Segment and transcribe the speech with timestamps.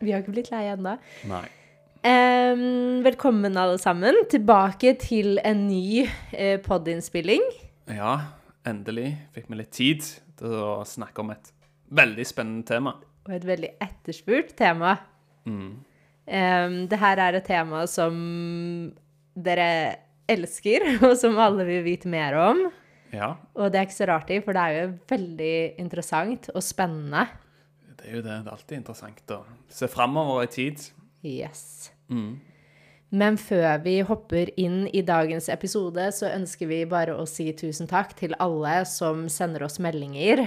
[0.00, 0.96] Vi har ikke blitt lei ennå.
[1.30, 1.46] Nei.
[3.04, 7.42] Velkommen, alle sammen, tilbake til en ny uh, podinnspilling.
[7.90, 8.14] Ja,
[8.68, 10.06] endelig fikk vi litt tid
[10.38, 11.50] til å snakke om et
[11.94, 12.94] veldig spennende tema.
[13.26, 14.94] Og et veldig etterspurt tema.
[15.48, 18.14] Em, det her er et tema som
[19.38, 19.70] dere
[20.28, 22.66] elsker, og som alle vil vite mer om.
[23.14, 26.60] Ja, Og det er ikke så rart, i, for det er jo veldig interessant og
[26.64, 27.24] spennende.
[27.98, 28.36] Det er jo det.
[28.44, 30.84] Det er alltid interessant å se framover i tid.
[31.26, 31.90] Yes.
[32.08, 32.38] Mm.
[33.08, 37.88] Men før vi hopper inn i dagens episode, så ønsker vi bare å si tusen
[37.88, 40.42] takk til alle som sender oss meldinger.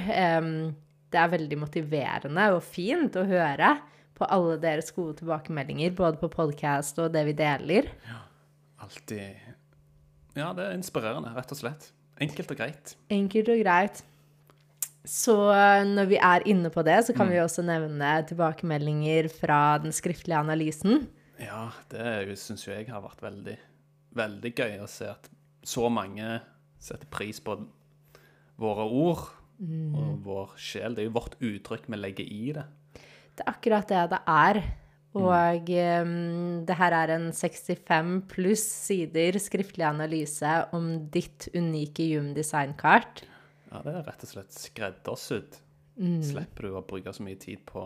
[1.11, 3.73] Det er veldig motiverende og fint å høre
[4.15, 7.89] på alle deres gode tilbakemeldinger, både på podkast og det vi deler.
[8.81, 9.49] Alltid
[10.37, 11.89] Ja, det er inspirerende, rett og slett.
[12.21, 12.93] Enkelt og greit.
[13.11, 14.03] Enkelt og greit.
[15.07, 17.31] Så eh, når vi er inne på det, så kan Mm.
[17.33, 21.07] vi også nevne tilbakemeldinger fra den skriftlige analysen.
[21.41, 23.57] Ja, det syns jo jeg har vært veldig,
[24.13, 25.29] veldig gøy å se at
[25.65, 26.41] så mange
[26.79, 27.55] setter pris på
[28.61, 29.23] våre ord
[29.61, 30.93] og vår sjel.
[30.95, 32.63] Det er jo vårt uttrykk vi legger i det.
[33.37, 34.61] Det er akkurat det det er.
[35.13, 42.33] Og em, det her er en 65 pluss sider skriftlig analyse om ditt unike Human
[42.33, 43.23] Design-kart.
[43.71, 45.59] Ja, det er rett og slett skreddersydd.
[46.25, 47.83] Slipper du å bruke så mye tid på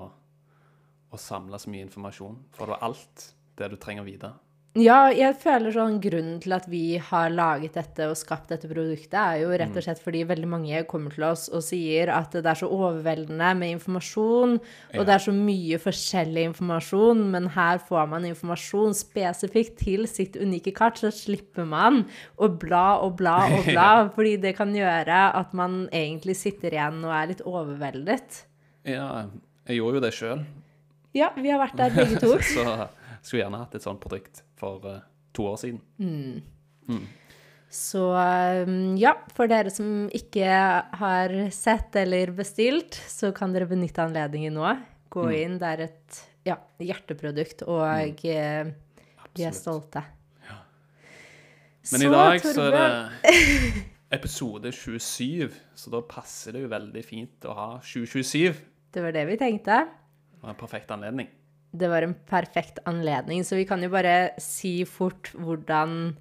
[1.14, 2.39] å samle så mye informasjon.
[2.58, 3.25] Får du alt
[3.59, 4.31] det du trenger å vite.
[4.76, 9.14] Ja, jeg føler sånn grunnen til at vi har laget dette og skapt dette produktet,
[9.16, 12.44] er jo rett og slett fordi veldig mange kommer til oss og sier at det
[12.52, 15.05] er så overveldende med informasjon, og Ja.
[15.08, 20.73] det er så mye forskjellig informasjon, men her får man informasjon spesifikt til sitt unike
[20.76, 22.02] kart, så slipper man
[22.36, 26.99] å bla og bla og bla, fordi det kan gjøre at man egentlig sitter igjen
[27.05, 28.42] og er litt overveldet.
[28.83, 29.30] Ja,
[29.70, 30.44] jeg gjorde jo det sjøl,
[31.16, 32.36] Ja, vi har vært der begge to.
[32.44, 32.89] så
[33.23, 35.04] skulle gjerne hatt et sånt produkt for eh,
[35.36, 35.82] to år siden.
[37.76, 40.48] Så um, ja, for dere som ikke
[41.02, 44.76] har sett eller bestilt, så kan dere benytte anledningen nå.
[45.11, 45.58] Gå inn.
[45.60, 47.83] Det er et ja, hjerteprodukt, og
[48.27, 48.71] eh,
[49.36, 50.04] vi er stolte.
[50.05, 50.05] stolte.
[51.92, 52.86] Men i Så, dag så er det
[54.17, 58.55] episode 27, så da passer det jo veldig fint å ha 2027.
[58.95, 59.83] Det var det vi tenkte.
[60.32, 61.30] Det var en perfekt anledning.
[61.75, 66.15] Det var en perfekt anledning, så vi kan jo bare si fort hvordan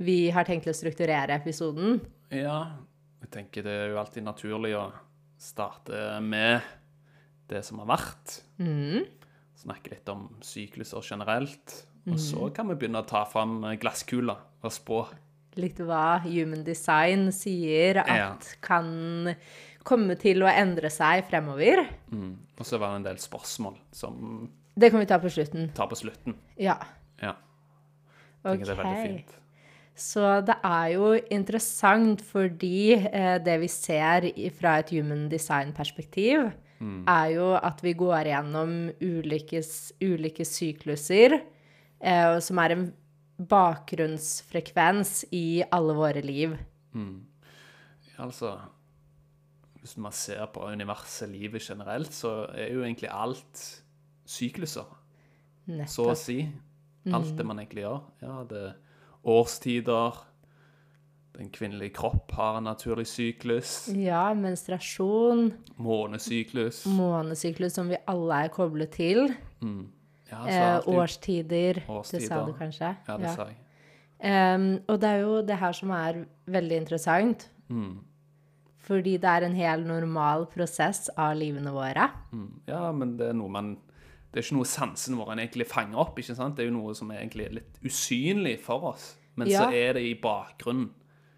[0.00, 2.00] vi har tenkt å strukturere episoden.
[2.32, 2.72] Ja,
[3.20, 4.86] jeg tenker det er jo alltid naturlig å
[5.40, 6.60] starte med
[7.50, 8.38] det som har vært.
[8.58, 9.04] Mm.
[9.60, 11.82] Snakke litt om sykluser generelt.
[12.08, 15.02] Og så kan vi begynne å ta fram glasskula og spå.
[15.60, 18.36] litt hva human design sier at Ja.
[18.62, 19.34] kan
[19.84, 21.82] komme til å endre seg fremover.
[22.10, 22.36] Mm.
[22.56, 24.48] Og så var det en del spørsmål som
[24.80, 25.68] Det kan vi ta på slutten.
[25.76, 26.36] Ta på slutten.
[26.58, 26.78] Ja.
[27.20, 27.34] Ja,
[28.44, 29.36] jeg tenker det er veldig fint.
[30.00, 37.02] Så det er jo interessant fordi eh, det vi ser fra et human design-perspektiv, Mm.
[37.12, 38.70] er jo at vi går gjennom
[39.04, 39.60] ulike,
[40.00, 41.34] ulike sykluser,
[42.00, 42.86] eh, som er en
[43.36, 46.56] bakgrunnsfrekvens i alle våre liv.
[48.20, 48.54] Altså,
[49.80, 53.62] hvis man ser på universet, livet generelt, så er jo egentlig alt
[54.30, 54.88] sykluser.
[55.90, 56.40] Så å si.
[57.10, 58.00] Alt det man egentlig gjør.
[58.22, 58.74] Ja, det er
[59.30, 60.18] årstider.
[61.38, 63.88] Den kvinnelige kropp har en naturlig syklus.
[63.96, 66.82] Ja, menstruasjon, Månesyklus.
[66.90, 69.30] månesyklus som vi alle er koblet til.
[70.30, 71.80] Ja, så Eh, årstider.
[71.88, 72.90] årstider, det sa du kanskje?
[73.08, 73.56] Ja, det sa jeg.
[74.22, 77.48] Um, og det er jo det her som er veldig interessant.
[77.70, 78.00] Mm.
[78.80, 82.10] Fordi det er en hel normal prosess av livene våre.
[82.68, 83.78] Ja, men det er noe man
[84.30, 86.18] Det er ikke noe sansen vår egentlig fanger opp.
[86.18, 86.56] ikke sant?
[86.56, 89.64] Det er jo noe som er egentlig litt usynlig for oss, men Ja.
[89.64, 90.90] så er det i bakgrunnen.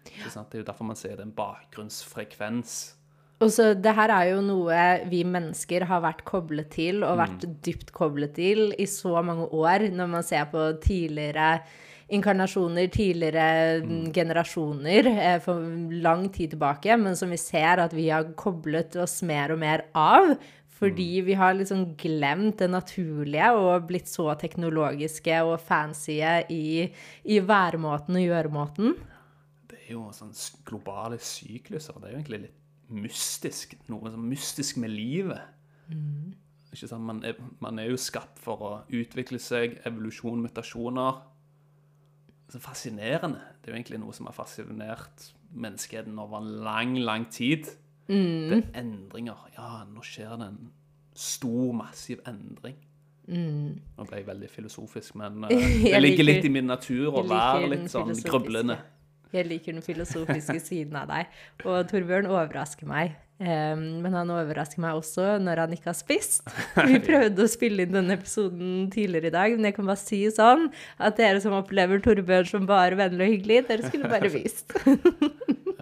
[0.05, 0.51] Ikke sant?
[0.51, 2.93] Det er jo derfor man ser det er en bakgrunnsfrekvens.
[3.41, 7.47] Og så det her er jo noe vi mennesker har vært koblet til, og vært
[7.65, 11.59] dypt koblet til, i så mange år, når man ser på tidligere
[12.13, 14.11] inkarnasjoner, tidligere mm.
[14.13, 15.63] generasjoner, eh, for
[16.03, 19.87] lang tid tilbake, men som vi ser at vi har koblet oss mer og mer
[19.97, 20.35] av,
[20.73, 26.17] Fordi vi har liksom glemt det naturlige og blitt så teknologiske og fancy
[26.51, 26.87] i,
[27.23, 28.95] i væremåten og gjøremåten.
[29.69, 30.33] Det er jo sånn
[30.67, 31.99] globale sykluser.
[31.99, 32.59] Det er jo egentlig litt
[32.93, 33.77] mystisk.
[33.91, 35.45] Noe sånn mystisk med livet.
[36.73, 37.05] Ikke sant?
[37.05, 41.21] Man, er, man er jo skapt for å utvikle seg, evolusjon, mutasjoner.
[42.49, 43.41] Så fascinerende.
[43.61, 47.69] Det er jo egentlig noe som har fascinert menneskeheten over en lang, lang tid.
[48.07, 49.45] Det er endringer.
[49.57, 50.63] Ja, nå skjer det en
[51.15, 52.79] stor, massiv endring.
[53.27, 57.69] Nå ble jeg veldig filosofisk, men eh, det ligger litt i min natur å være
[57.71, 58.81] litt sånn grublende.
[59.33, 61.29] Jeg liker den filosofiske siden av deg.
[61.65, 63.15] Og Torbjørn overrasker meg.
[63.43, 66.45] Um, men han overrasker meg også når han ikke har spist.
[66.91, 70.21] Vi prøvde å spille inn denne episoden tidligere i dag, men jeg kan bare si
[70.31, 70.67] sånn
[71.01, 74.77] at dere som opplever Torbjørn som bare vennlig og hyggelig, dere skulle bare vist.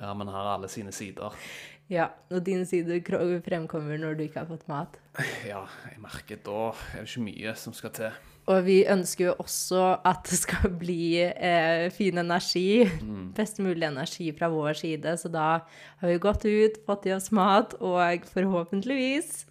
[0.02, 1.36] Ja, men har alle sine sider.
[1.92, 3.02] Ja, og din side
[3.44, 4.94] fremkommer når du ikke har fått mat.
[5.44, 8.20] Ja, jeg merker da er det ikke mye som skal til.
[8.50, 12.86] Og vi ønsker jo også at det skal bli eh, fin energi,
[13.38, 15.18] best mulig energi fra vår side.
[15.20, 15.50] Så da
[16.00, 19.44] har vi gått ut, fått i oss mat, og forhåpentligvis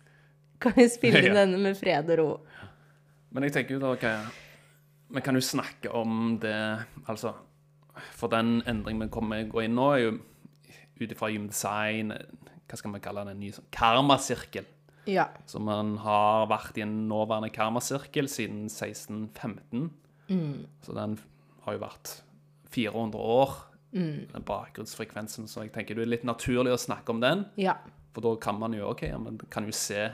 [0.64, 1.42] kan vi spille inn Ja.
[1.42, 2.31] denne med fred og ro.
[3.31, 4.32] Men jeg tenker jo da, ok,
[5.14, 6.56] vi kan jo snakke om det,
[7.06, 7.37] altså,
[8.16, 10.16] for den endringen vi kommer til å gå inn nå, er jo
[11.05, 12.12] ut ifra human design,
[12.70, 14.69] hva skal vi kalle det, en ny sånn karmasirkel.
[15.11, 15.26] Ja.
[15.49, 19.88] Så man har vært i en nåværende karmasirkel siden 1615.
[20.85, 21.17] Så den
[21.64, 22.12] har jo vært
[22.70, 23.56] 400 år,
[23.91, 25.49] den bakgrunnsfrekvensen.
[25.50, 27.47] Så jeg tenker det er litt naturlig å snakke om den.
[27.58, 27.81] Ja.
[28.14, 30.08] For da kan man jo ok, ja, men kan jo se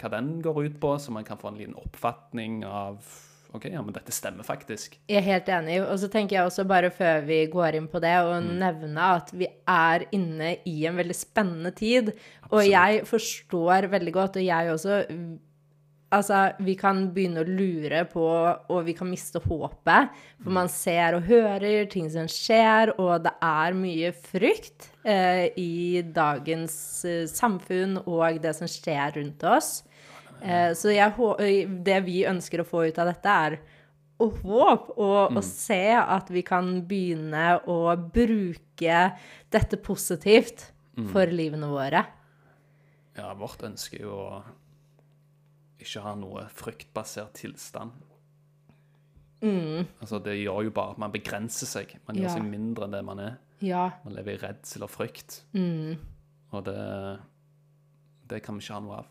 [0.00, 3.04] hva den går ut på, så man kan få en liten oppfatning av
[3.52, 4.96] ok, ja, men dette stemmer faktisk.
[5.10, 5.78] Jeg er helt enig.
[5.84, 9.32] Og så tenker jeg også, bare før vi går inn på det, å nevne at
[9.36, 12.12] vi er inne i en veldig spennende tid.
[12.50, 15.00] Og jeg forstår veldig godt, og jeg også
[16.12, 18.24] Altså, vi kan begynne å lure på,
[18.68, 20.10] og vi kan miste håpet.
[20.42, 26.02] For man ser og hører ting som skjer, og det er mye frykt eh, i
[26.04, 26.74] dagens
[27.08, 29.70] eh, samfunn og det som skjer rundt oss.
[30.42, 31.14] Eh, så jeg,
[31.86, 33.58] det vi ønsker å få ut av dette, er
[34.22, 35.38] og mm.
[35.38, 38.98] og se at vi kan begynne å bruke
[39.50, 40.68] dette positivt
[41.10, 42.04] for livene våre.
[43.16, 44.42] Ja, vårt ønske er jo å
[45.82, 47.96] ikke ha noe fryktbasert tilstand.
[49.98, 51.96] Altså, det gjør jo bare at man begrenser seg.
[52.06, 52.34] Man gjør Ja.
[52.36, 53.38] seg mindre enn det man er.
[53.60, 53.90] Ja.
[54.04, 55.42] Man lever i redsel og frykt.
[56.52, 57.18] Og det,
[58.30, 59.10] det kan vi ikke ha noe av.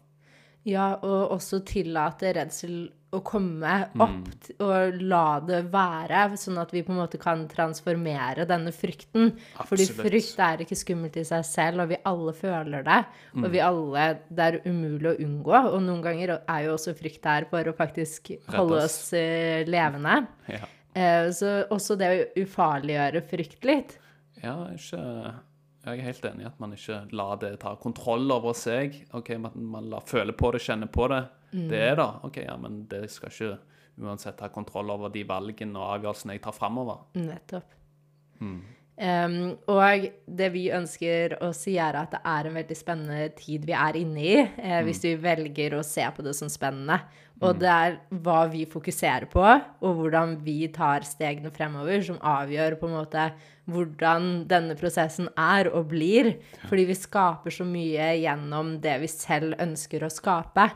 [0.67, 4.59] Ja, og også tillate redsel å komme opp mm.
[4.63, 9.33] og la det være, sånn at vi på en måte kan transformere denne frykten.
[9.59, 9.67] Absolutt.
[9.67, 12.99] Fordi frykt er ikke skummelt i seg selv, og vi alle føler det.
[13.35, 15.57] Og vi alle, det er umulig å unngå.
[15.73, 19.01] Og noen ganger er jo også frykt der for å faktisk holde oss.
[19.17, 20.21] eh, levende.
[20.47, 20.63] Ja,
[20.93, 23.97] Eh, så også det å ufarliggjøre frykt litt.
[24.43, 25.01] ja ikke,
[25.81, 28.99] jeg er helt enig i at man ikke lar det ta kontroll over seg.
[29.17, 31.23] Ok, Man, man lar føle på det, kjenne på det.
[31.51, 32.07] Det er da.
[32.27, 33.55] Ok, ja, men det skal ikke
[34.01, 37.01] uansett ha kontroll over de valgene og avgjørelsene jeg tar framover.
[37.17, 37.73] Nettopp.
[39.01, 43.65] Um, og det vi ønsker å si, er at det er en veldig spennende tid
[43.65, 46.99] vi er inne i, eh, hvis vi velger å se på det som spennende.
[47.41, 52.77] Og det er hva vi fokuserer på, og hvordan vi tar stegene fremover, som avgjør
[52.77, 53.23] på en måte
[53.71, 56.35] hvordan denne prosessen er og blir.
[56.67, 60.69] Fordi vi skaper så mye gjennom det vi selv ønsker å skape.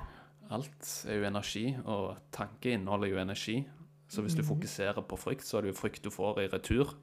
[0.54, 3.58] Alt er jo energi, og tanke inneholder jo energi.
[4.12, 6.94] Så hvis du fokuserer på frykt, så er det jo frykt du får i retur.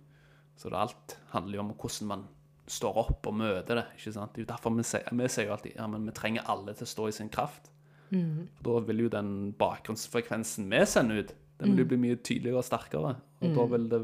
[0.56, 2.24] Så det alt handler jo om hvordan man
[2.70, 3.86] står opp og møter det.
[3.98, 4.32] ikke sant?
[4.34, 6.74] Det er jo derfor vi sier, vi sier jo alltid ja, men vi trenger alle
[6.78, 7.72] til å stå i sin kraft.
[8.12, 8.48] Mm.
[8.62, 12.66] Da vil jo den bakgrunnsfrekvensen vi sender ut, den vil jo bli mye tydeligere og
[12.66, 13.14] sterkere.
[13.42, 14.00] Og da, vil det,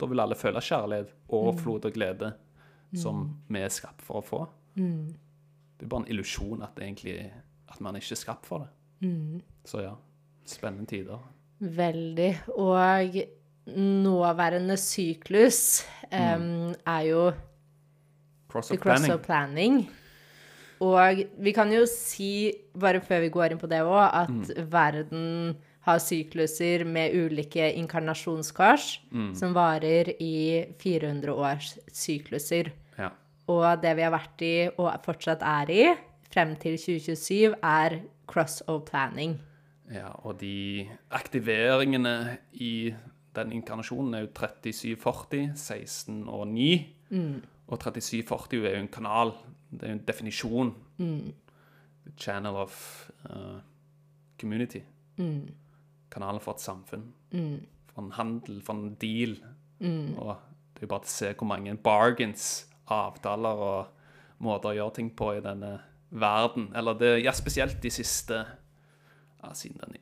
[0.00, 2.32] da vil alle føle kjærlighet, overflod og glede
[2.96, 4.40] som vi er skapt for å få.
[4.76, 7.32] Det er bare en illusjon at, egentlig,
[7.68, 8.68] at man ikke er skapt for det.
[9.68, 9.94] Så ja,
[10.48, 11.18] spennende tider.
[11.60, 12.30] Veldig.
[12.56, 13.16] Og
[13.76, 17.32] nåværende syklus um, er jo
[18.48, 19.12] Cross of cross planning.
[19.14, 19.90] of planning.
[20.80, 24.72] Og vi kan jo si, bare før vi går inn på det òg, at Mm.
[24.72, 28.88] verden har sykluser med ulike inkarnasjonskors
[29.38, 32.72] som varer i 400 års sykluser.
[32.98, 33.12] Ja.
[33.46, 35.84] Og det vi har vært i og fortsatt er i,
[36.32, 39.38] frem til 2027, er cross of planning.
[39.92, 42.92] ja, og de aktiveringene i
[43.36, 46.70] den inkarnasjonen er jo 3740, 16 og 9.
[47.68, 49.32] Og 3740 er jo en kanal.
[49.70, 50.74] Det er jo en definisjon.
[52.06, 53.60] The channel of uh,
[54.40, 54.80] community.
[55.16, 55.52] Mm.
[56.16, 57.10] Kanalen for et samfunn.
[57.92, 59.36] For en handel, for en deal.
[60.16, 60.32] Og
[60.72, 62.48] det er jo bare å se hvor mange bargains,
[62.92, 65.76] avtaler og måter å gjøre ting på i denne
[66.14, 66.70] verden.
[66.76, 69.98] Eller det, ja, spesielt de siste ja, Siden den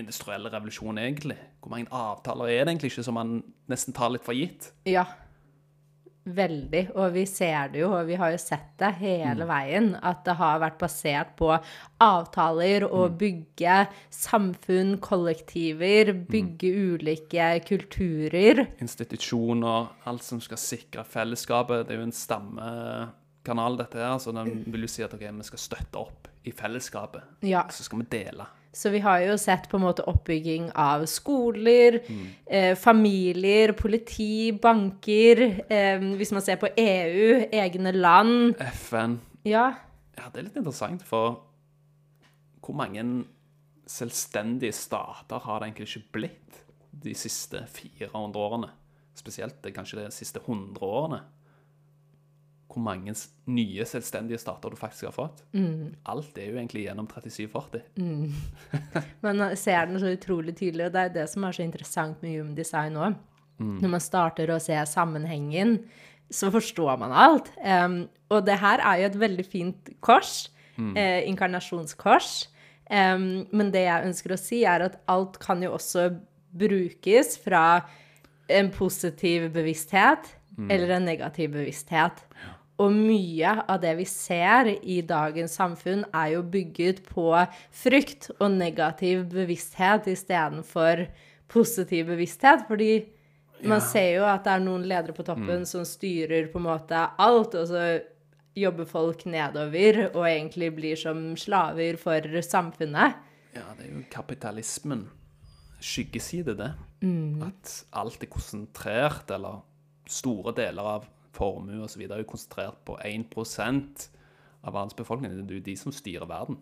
[0.00, 1.36] industrielle revolusjonen, egentlig.
[1.60, 4.70] Hvor mange avtaler er det egentlig ikke som man nesten tar litt for gitt?
[4.88, 5.04] Ja.
[6.36, 6.82] Veldig.
[6.94, 10.36] Og vi ser det jo, og vi har jo sett det hele veien, at det
[10.38, 11.50] har vært basert på
[12.00, 13.78] avtaler og bygge
[14.14, 18.64] samfunn, kollektiver, bygge ulike kulturer.
[18.80, 21.86] Institusjoner, alt som skal sikre fellesskapet.
[21.88, 25.50] Det er jo en stammekanal, dette her, så den vil jo si at okay, vi
[25.50, 27.40] skal støtte opp i fellesskapet.
[27.44, 27.66] Ja.
[27.72, 28.48] Så skal vi dele.
[28.72, 31.98] Så vi har jo sett på en måte oppbygging av skoler,
[32.46, 35.42] eh, familier, politi, banker.
[35.66, 38.54] Eh, hvis man ser på EU, egne land.
[38.60, 39.72] FN Ja.
[40.16, 41.40] Ja, det er litt interessant, for
[42.60, 43.02] hvor mange
[43.88, 46.60] selvstendige stater har det egentlig ikke blitt
[46.92, 48.70] de siste 400 årene?
[49.16, 51.22] Spesielt kanskje de siste 100 årene.
[52.70, 53.14] Hvor mange
[53.50, 55.40] nye selvstendige stater du faktisk har fått.
[56.06, 57.82] Alt er jo egentlig gjennom 3740.
[59.26, 62.36] Man ser den så utrolig tydelig, og det er det som er så interessant med
[62.36, 63.10] human design nå.
[63.60, 65.80] Når man starter å se sammenhengen,
[66.32, 67.50] så forstår man alt.
[67.58, 70.46] Um, og det her er jo et veldig fint kors.
[70.96, 72.48] Eh, inkarnasjonskors.
[72.90, 76.08] Um, men det jeg ønsker å si, er at alt kan jo også
[76.56, 77.82] brukes fra
[78.50, 80.32] en positiv bevissthet
[80.70, 82.24] eller en negativ bevissthet.
[82.80, 87.26] Og mye av det vi ser i dagens samfunn, er jo bygget på
[87.76, 91.04] frykt og negativ bevissthet istedenfor
[91.50, 92.64] positiv bevissthet.
[92.68, 92.92] Fordi
[93.68, 97.04] man ser jo at det er noen ledere på toppen som styrer på en måte
[97.20, 97.84] alt, og så
[98.56, 103.18] jobber folk nedover og egentlig blir som slaver for samfunnet.
[103.54, 105.08] Ja, det er jo kapitalismen.
[105.80, 106.72] Skyggeside, det.
[107.44, 109.62] At alt er konsentrert, eller
[110.10, 112.02] store deler av formue osv.
[112.06, 114.08] er jo konsentrert på 1%
[114.62, 115.36] av verdens befolkning.
[115.46, 116.58] Det er jo de som styrer verden.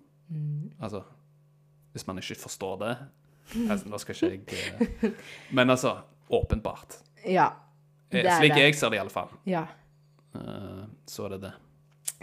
[0.81, 1.03] Altså,
[1.93, 2.97] hvis man ikke forstår det
[3.71, 5.11] altså, Nå skal ikke jeg eh,
[5.57, 5.97] Men altså,
[6.29, 6.99] åpenbart.
[7.25, 7.49] Ja.
[8.11, 8.63] Eh, Det Slik det.
[8.63, 9.33] jeg ser det, iallfall.
[9.47, 9.65] Ja.
[10.35, 11.53] Uh, så er det det.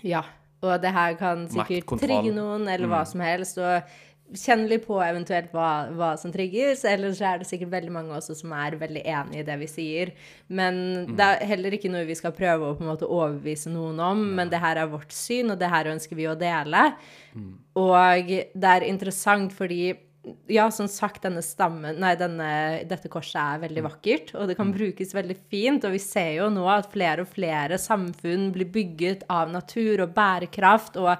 [0.06, 0.22] Ja,
[0.62, 3.82] og det her kan sikkert trigge noen, eller hva som helst, og
[4.34, 8.16] kjenne litt på eventuelt hva, hva som trigges, eller så er det sikkert veldig mange
[8.16, 10.12] også som er veldig enig i det vi sier.
[10.48, 10.80] Men
[11.14, 14.24] det er heller ikke noe vi skal prøve å på en måte overbevise noen om,
[14.40, 16.88] men det her er vårt syn, og det her ønsker vi å dele.
[17.78, 19.94] Og det er interessant fordi
[20.48, 22.48] ja, som sagt, denne stammen, nei, denne,
[22.90, 26.48] dette korset er veldig vakkert, og det kan brukes veldig fint, og vi ser jo
[26.54, 31.14] nå at flere og flere samfunn blir bygget av natur og bærekraft og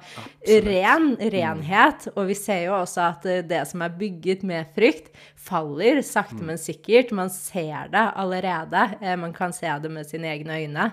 [0.66, 5.12] ren, renhet, og vi ser jo også at eh, det som er bygget med frykt,
[5.46, 7.14] faller sakte, men sikkert.
[7.14, 10.90] Man ser det allerede, eh, man kan se det med sine egne øyne,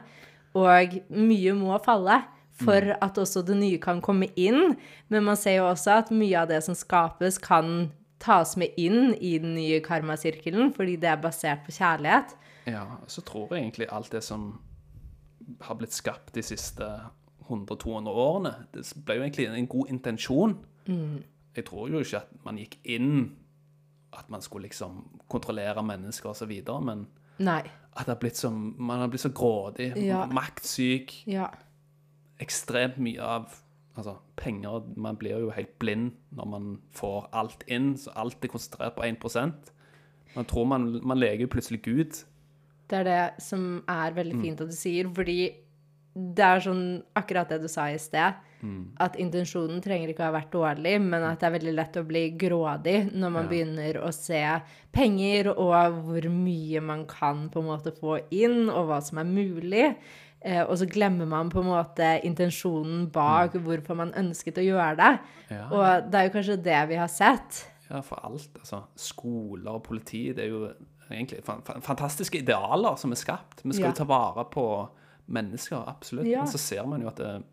[0.53, 2.21] og mye må falle
[2.61, 4.75] for at også det nye kan komme inn.
[5.09, 7.89] Men man ser jo også at mye av det som skapes, kan
[8.23, 12.35] tas med inn i den nye karmasirkelen, fordi det er basert på kjærlighet.
[12.71, 14.45] Ja, så tror jeg egentlig alt det som
[15.67, 16.87] har blitt skapt de siste
[17.49, 20.53] 100-200 årene, det ble jo egentlig en god intensjon.
[20.87, 23.35] Jeg tror jo ikke at man gikk inn
[24.13, 25.01] at man skulle liksom
[25.31, 27.07] kontrollere mennesker videre, men
[27.43, 27.63] Nei.
[27.97, 30.25] at det har så, man har blitt så grådig, Ja.
[30.31, 31.49] maktsyk, Ja.
[32.39, 33.59] ekstremt mye av
[33.95, 34.83] altså, penger.
[34.95, 39.05] Man blir jo helt blind når man får alt inn, så alt er konsentrert på
[39.07, 39.73] 1%
[40.35, 42.23] Man tror man, man leker jo plutselig Gud.
[42.89, 45.51] Det er det som er veldig fint at du sier, fordi
[46.13, 46.83] det er sånn
[47.17, 48.35] akkurat det du sa i sted,
[49.03, 52.05] at intensjonen trenger ikke å ha vært dårlig, men at det er veldig lett å
[52.07, 54.39] bli grådig når man begynner å se
[54.95, 59.27] penger og hvor mye man kan på en måte få inn, og hva som er
[59.27, 59.89] mulig.
[60.43, 64.95] Eh, og så glemmer man på en måte intensjonen bak hvorfor man ønsket å gjøre
[64.99, 65.11] det.
[65.55, 65.67] Ja.
[65.71, 67.61] Og det er jo kanskje det vi har sett.
[67.89, 68.49] Ja, for alt.
[68.59, 70.65] Altså, skoler og politi, det er jo
[71.09, 73.61] egentlig fan- fan- fantastiske idealer som er skapt.
[73.63, 73.91] Vi skal Ja.
[73.91, 74.89] ta vare på
[75.29, 76.25] mennesker, absolutt.
[76.27, 76.39] Ja.
[76.43, 77.43] Men så ser man jo at det er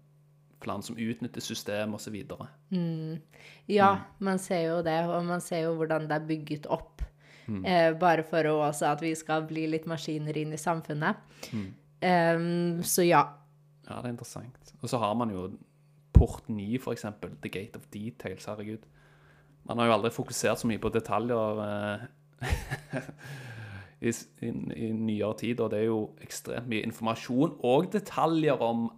[0.61, 2.49] flere som utnytter system og så videre.
[3.69, 7.03] Ja, man ser jo det, og man ser jo hvordan det er bygget opp.
[7.65, 11.17] Eh, bare for å også at vi skal bli litt maskiner inn i samfunnet.
[12.03, 13.25] Em, så ja.
[13.89, 14.75] Ja, det er interessant.
[14.81, 15.51] Og så har man jo
[16.13, 17.31] Port 9, for eksempel.
[17.43, 18.87] The Gate of Details, herregud.
[19.65, 22.05] Man har jo aldri fokusert så mye på detaljer eh,
[24.09, 24.13] i,
[24.47, 28.89] i, i nyere tid, og det er jo ekstremt mye informasjon og detaljer om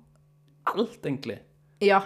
[0.70, 1.40] alt, egentlig.
[1.82, 2.00] Ja.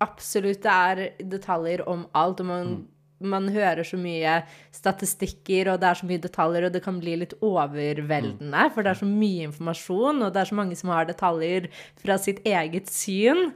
[0.00, 2.72] absolutt det er detaljer om alt, og man,
[3.24, 4.38] man hører så mye
[4.74, 8.92] statistikker, og det er så mye detaljer, og det kan bli litt overveldende, for det
[8.94, 11.70] er så mye informasjon, og det er så mange som har detaljer
[12.02, 13.50] fra sitt eget syn.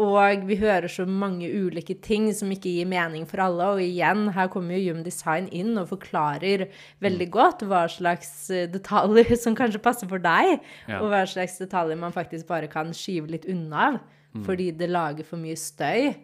[0.00, 3.66] Og vi hører så mange ulike ting som ikke gir mening for alle.
[3.74, 6.70] Og igjen, her kommer jo Human Design inn og forklarer
[7.04, 11.02] veldig godt hva slags eh, detaljer som kanskje passer for deg, Ja.
[11.02, 13.98] og hva slags detaljer man faktisk bare kan skyve litt unna
[14.46, 16.14] fordi det lager for mye støy.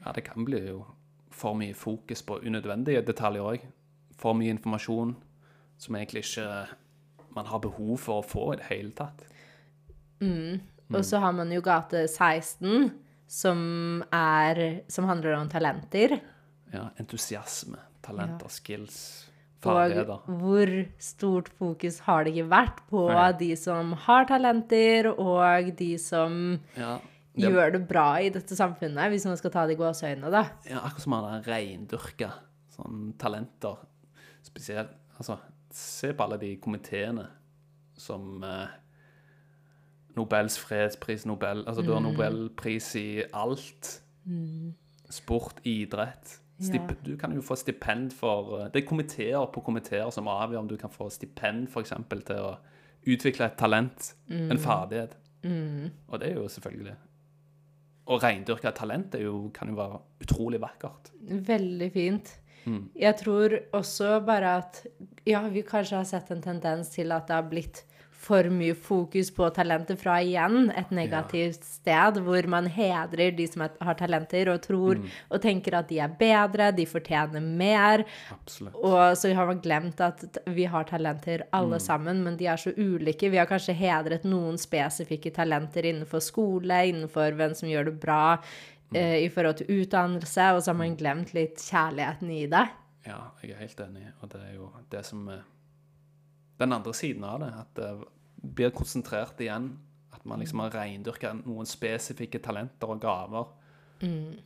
[0.00, 0.78] Ja, det kan bli jo
[1.40, 3.64] for mye fokus på unødvendige detaljer òg.
[4.20, 5.14] For mye informasjon
[5.80, 6.46] som egentlig ikke
[7.36, 9.24] man har behov for å få i det hele tatt.
[10.90, 12.90] Og så har man jo gate 16,
[13.30, 13.60] som,
[14.12, 16.16] er, som handler om talenter.
[16.74, 18.96] Ja, entusiasme, talenter, skills,
[19.60, 20.24] Og ferdigheter.
[20.40, 23.30] hvor stort fokus har det ikke vært på Nei.
[23.38, 26.98] de som har talenter, og de som Ja,
[27.36, 30.44] det, gjør det bra i dette samfunnet, hvis man skal ta det i gåseøynene, da.
[30.66, 32.32] ja, akkurat som har reindyrka
[32.74, 33.76] sånn talenter.
[34.46, 35.34] Spesielt Altså,
[35.76, 37.26] se på alle de komiteene
[38.00, 38.70] som eh,
[40.16, 43.98] Nobels fredspris, Nobel Altså, du har nobelpris i alt.
[45.10, 46.38] Sport, idrett.
[46.60, 46.96] Stip, Ja.
[47.04, 50.68] Du kan jo få stipend for eh, Det er komiteer på komiteer som avgjør om
[50.68, 52.56] du kan få stipend for eksempel, til å
[53.06, 54.14] utvikle et talent,
[54.50, 55.16] en ferdighet.
[56.08, 56.96] Og det er jo selvfølgelig
[58.10, 61.12] Å reindyrke et talent er jo, kan jo være utrolig vakkert.
[61.46, 62.32] Veldig fint.
[62.66, 62.82] Mm.
[62.98, 64.82] Jeg tror også bare at
[65.28, 67.84] ja, vi kanskje har sett en tendens til at det har blitt
[68.20, 73.62] for mye fokus på talenter fra igjen et negativt sted, hvor man hedrer de som
[73.80, 75.06] har talenter, og tror Mm.
[75.30, 78.04] og tenker at de er bedre, de fortjener mer.
[78.30, 78.74] Absolutt.
[78.76, 81.86] Og så har man glemt at vi har talenter alle Mm.
[81.86, 83.30] sammen, men de er så ulike.
[83.30, 88.36] Vi har kanskje hedret noen spesifikke talenter innenfor skole, innenfor hvem som gjør det bra
[88.92, 88.96] Mm.
[88.96, 92.68] uh, i forhold til utdannelse, og så har man glemt litt kjærligheten i det.
[93.06, 95.40] Ja, jeg er helt enig, og det er jo det som er
[96.58, 98.04] Den andre siden av det, at det
[98.42, 99.72] blir konsentrert igjen.
[100.12, 103.50] At man liksom har reindyrka noen spesifikke talenter og gaver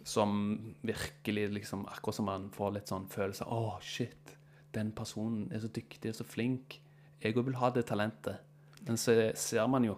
[0.04, 4.32] som virkelig liksom Akkurat som man får litt sånn følelse av Å, shit,
[4.74, 6.80] den personen er så dyktig og så flink.
[7.22, 8.42] Jeg òg vil ha det talentet.
[8.84, 9.94] Men så ser man jo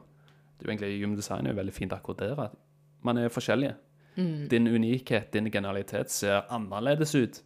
[0.57, 2.41] det er jo egentlig Human er jo veldig fint akkurat der.
[2.47, 2.55] At
[3.05, 3.75] man er forskjellige.
[4.49, 7.43] Din unikhet, din genialitet ser annerledes ut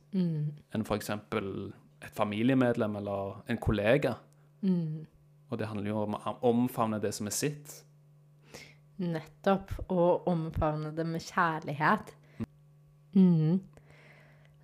[0.75, 1.11] enn f.eks.
[1.11, 4.15] et familiemedlem eller en kollega.
[5.51, 7.75] Og det handler jo om å omfavne det som er sitt.
[9.01, 9.73] Nettopp.
[9.91, 12.15] Og omfavne det med kjærlighet.
[13.17, 13.59] Mm.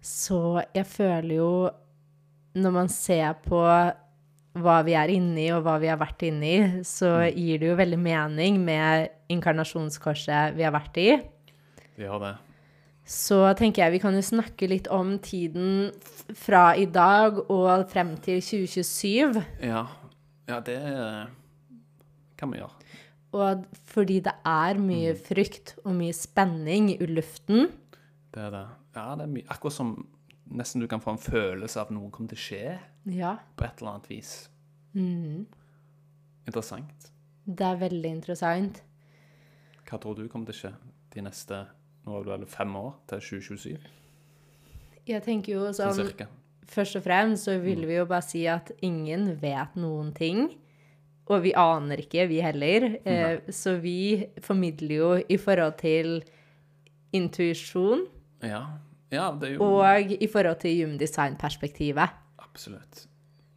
[0.07, 1.71] Så jeg føler jo
[2.57, 3.59] Når man ser på
[4.57, 7.69] hva vi er inne i, og hva vi har vært inne i, så gir det
[7.69, 11.11] jo veldig mening med inkarnasjonskorset vi har vært i.
[11.99, 12.31] Det gjør det.
[13.05, 15.93] Så tenker jeg vi kan jo snakke litt om tiden
[16.33, 19.45] fra i dag og frem til 2027.
[19.69, 19.85] Ja,
[20.49, 20.79] ja det
[22.39, 22.73] kan vi gjøre.
[23.37, 27.67] Og fordi det er mye frykt og mye spenning i luften.
[28.33, 28.65] Det er det.
[28.97, 29.91] Ja, det er mye Akkurat som
[30.47, 32.79] nesten du kan få en følelse av at noe kommer til å skje
[33.17, 34.31] Ja, på et eller annet vis.
[36.47, 37.11] Interessant.
[37.47, 38.83] det er veldig interessant.
[39.87, 40.73] Hva tror du kommer til å skje
[41.15, 41.61] de neste
[42.07, 43.87] nå er det vel fem år til 2027?
[45.07, 46.27] Jeg tenker jo Sånn sånn cirka.
[46.67, 50.49] Først og fremst så vil vi jo bare si at ingen vet noen ting.
[51.31, 52.87] Og vi aner ikke, vi heller.
[53.07, 56.21] Eh, så vi formidler jo i forhold til
[57.15, 58.07] intuisjon
[58.43, 58.65] Ja.
[59.11, 62.11] ja, jo og i forhold til human design-perspektivet.
[62.39, 63.07] Absolutt.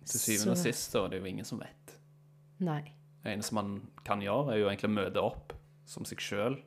[0.06, 1.98] Til syvende og Så- sist så er det jo ingen som vet.
[2.60, 2.82] Nei.
[3.24, 5.54] Det eneste man kan gjøre, er jo egentlig å møte opp
[5.86, 6.58] som seg sjøl.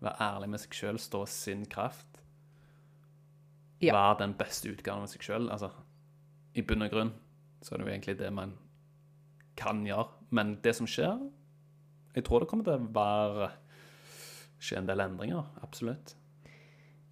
[0.00, 2.13] Være ærlig med seg sjøl, stå sin kraft.
[3.84, 3.96] Ja.
[3.96, 5.48] Være den beste utgaven av seg sjøl.
[5.52, 5.70] Altså,
[6.54, 7.14] I bunn og grunn
[7.64, 8.54] så er det jo egentlig det man
[9.58, 10.08] kan gjøre.
[10.34, 11.18] Men det som skjer
[12.14, 13.50] Jeg tror det kommer til å være
[14.62, 15.44] skje en del endringer.
[15.64, 16.14] Absolutt.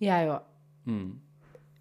[0.03, 0.49] Jeg òg.
[0.87, 1.21] Mm.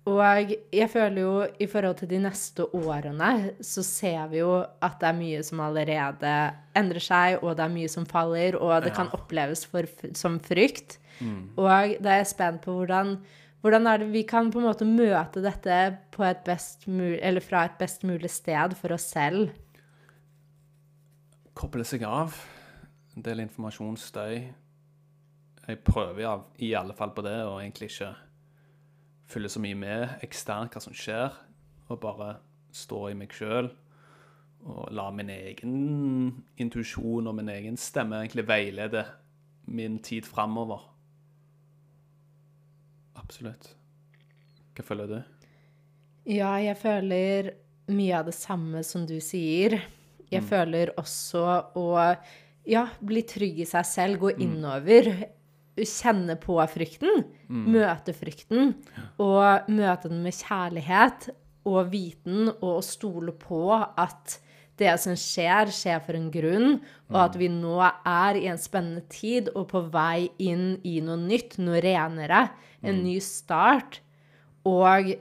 [0.09, 4.97] Og jeg føler jo i forhold til de neste årene, så ser vi jo at
[5.01, 6.31] det er mye som allerede
[6.77, 9.85] endrer seg, og det er mye som faller, og det kan oppleves for,
[10.17, 10.97] som frykt.
[11.21, 11.67] Og
[12.01, 13.19] da er jeg spent på hvordan,
[13.61, 15.75] hvordan er det vi kan på en måte møte dette
[16.21, 19.51] et best mul eller fra et best mulig sted for oss selv.
[21.57, 22.37] Koble seg av.
[23.15, 24.35] En del informasjonsstøy.
[25.67, 28.13] Jeg prøver av, i alle fall på det, og egentlig ikke
[29.31, 31.35] følge så mye med eksternt hva som skjer,
[31.87, 32.33] og bare
[32.75, 33.69] stå i meg sjøl.
[34.61, 35.75] Og la min egen
[36.61, 39.05] intuisjon og min egen stemme egentlig veilede
[39.71, 40.90] min tid framover.
[43.21, 43.71] Absolutt.
[44.75, 45.17] Hva føler du?
[46.29, 47.51] Ja, jeg føler
[47.91, 49.79] mye av det samme som du sier.
[50.31, 51.43] Jeg føler også
[51.75, 51.87] å
[52.69, 55.09] ja, bli trygg i seg selv, gå innover.
[55.81, 58.73] Kjenne på frykten, møte frykten,
[59.23, 61.29] og møte den med kjærlighet
[61.69, 64.37] og viten, og å stole på at
[64.79, 66.77] det som skjer, skjer for en grunn,
[67.11, 71.19] og at vi nå er i en spennende tid og på vei inn i noe
[71.19, 72.47] nytt, noe renere,
[72.81, 73.99] en ny start.
[74.67, 75.11] Og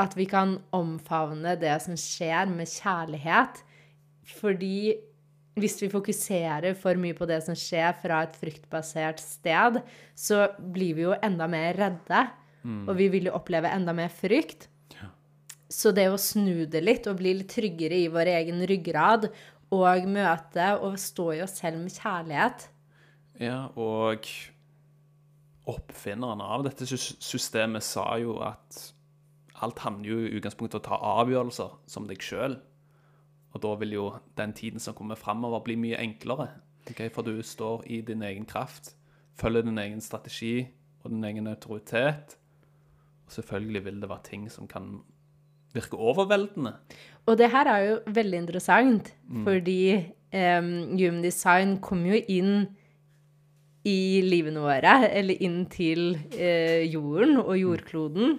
[0.00, 3.62] at vi kan omfavne det som skjer, med kjærlighet.
[4.40, 4.94] Fordi
[5.58, 9.78] hvis vi fokuserer for mye på det som skjer fra et fryktbasert sted,
[10.18, 12.24] så blir vi jo enda mer redde,
[12.88, 14.68] og vi vil jo oppleve enda mer frykt.
[15.74, 19.28] Så det å snu det litt og bli litt tryggere i vår egen ryggrad
[19.74, 22.68] og møte og stå i oss selv med kjærlighet
[23.42, 24.28] Ja, og
[25.70, 28.78] oppfinneren av dette systemet sa jo at
[29.64, 32.58] alt handler jo i utgangspunktet om å ta avgjørelser som deg sjøl.
[33.54, 34.04] Og da vil jo
[34.38, 36.50] den tiden som kommer framover, bli mye enklere.
[36.90, 37.08] Okay?
[37.08, 38.92] For du står i din egen kraft,
[39.40, 40.66] følger din egen strategi
[41.02, 42.36] og din egen autoritet.
[43.24, 44.98] Og selvfølgelig vil det være ting som kan
[45.74, 46.76] virke overveldende.
[47.26, 49.14] Og det her er jo veldig interessant,
[49.46, 49.96] fordi
[50.34, 52.66] um, Human Design kom jo inn
[53.84, 58.38] i livene våre, eller inn til uh, jorden og jordkloden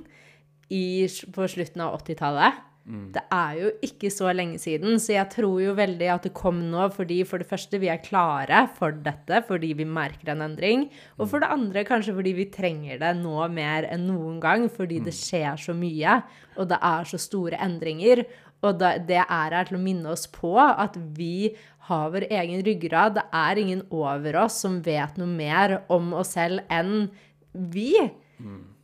[0.69, 2.62] i, på slutten av 80-tallet.
[2.86, 6.60] Det er jo ikke så lenge siden, så jeg tror jo veldig at det kom
[6.69, 10.84] nå fordi for det første vi er klare for dette, fordi vi merker en endring,
[11.17, 15.00] og for det andre kanskje fordi vi trenger det nå mer enn noen gang, fordi
[15.08, 16.19] det skjer så mye,
[16.60, 18.21] og det er så store endringer.
[18.65, 21.56] Og det er her til å minne oss på at vi
[21.89, 23.17] har vår egen ryggrad.
[23.17, 27.10] Det er ingen over oss som vet noe mer om oss selv enn
[27.54, 27.93] vi.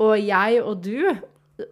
[0.01, 0.99] Og jeg og du.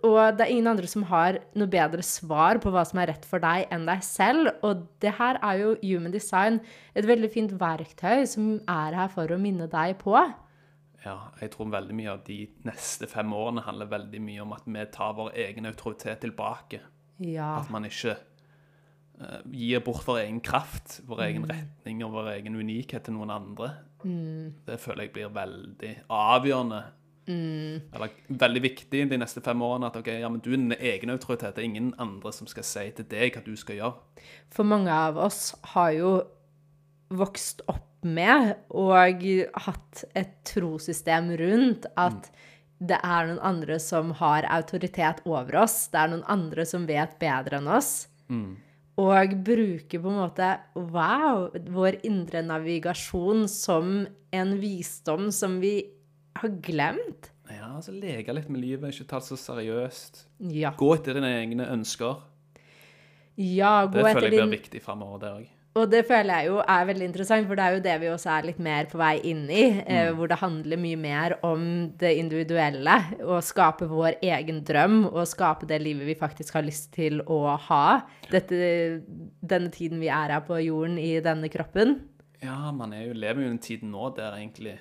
[0.05, 3.25] Og det er ingen andre som har noe bedre svar på hva som er rett
[3.27, 4.51] for deg, enn deg selv.
[4.65, 6.59] Og det her er jo Human Design
[6.97, 10.15] et veldig fint verktøy som er her for å minne deg på.
[11.05, 14.65] Ja, jeg tror veldig mye av de neste fem årene handler veldig mye om at
[14.67, 16.81] vi tar vår egen autoritet tilbake.
[17.23, 17.53] Ja.
[17.61, 18.17] At man ikke
[19.21, 23.31] uh, gir bort vår egen kraft, vår egen retning og vår egen unikhet til noen
[23.35, 23.71] andre.
[24.67, 26.83] Det føler jeg blir veldig avgjørende.
[27.29, 29.89] Eller veldig viktig de neste fem årene.
[29.91, 31.55] At okay, ja, men du er din egen autoritet.
[31.55, 34.25] Det er ingen andre som skal si til deg hva du skal gjøre.
[34.53, 36.13] For mange av oss har jo
[37.09, 39.25] vokst opp med og
[39.65, 42.29] hatt et trossystem rundt at
[42.79, 45.89] det er noen andre som har autoritet over oss.
[45.91, 48.07] Det er noen andre som vet bedre enn oss.
[48.99, 55.75] Og bruke på en måte wow, vår indre navigasjon som en visdom som vi
[56.41, 57.29] har glemt.
[57.49, 60.25] Ja, altså Leke litt med livet, ikke ta det så seriøst.
[60.53, 60.73] Ja.
[60.77, 62.19] Gå etter dine egne ønsker.
[63.35, 65.47] ja gå Det føler jeg blir viktig framover, det òg.
[65.77, 68.31] Og det føler jeg jo er veldig interessant, for det er jo det vi også
[68.33, 69.63] er litt mer på vei inn i.
[69.85, 71.61] Eh, hvor det handler mye mer om
[72.01, 72.95] det individuelle.
[73.21, 77.55] Å skape vår egen drøm og skape det livet vi faktisk har lyst til å
[77.69, 77.83] ha.
[78.33, 78.59] Dette,
[79.45, 81.99] denne tiden vi er her på jorden i denne kroppen.
[82.41, 84.77] Ja, man jo, lever jo i en tid nå der egentlig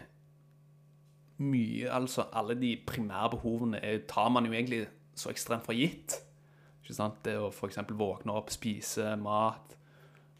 [1.38, 4.86] mye Altså alle de primære behovene er, tar man jo egentlig
[5.18, 6.18] så ekstremt for gitt.
[6.82, 7.20] Ikke sant?
[7.24, 7.78] Det å f.eks.
[7.98, 9.76] våkne opp, spise mat,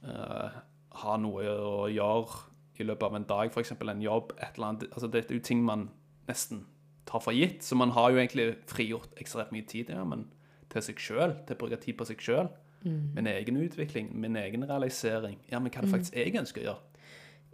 [0.06, 0.58] uh,
[1.02, 2.44] ha noe å gjøre
[2.78, 3.74] i løpet av en dag, f.eks.
[3.74, 4.88] en jobb, et eller annet.
[4.92, 5.88] Altså, Det er jo ting man
[6.28, 6.64] nesten
[7.08, 7.64] tar for gitt.
[7.64, 10.28] Så man har jo egentlig frigjort ekstremt mye tid ja, men
[10.70, 12.50] til seg sjøl, til å bruke tid på seg sjøl.
[12.86, 15.38] Min egen utvikling, min egen realisering.
[15.50, 17.04] Ja, men hva er det faktisk jeg ønsker å gjøre?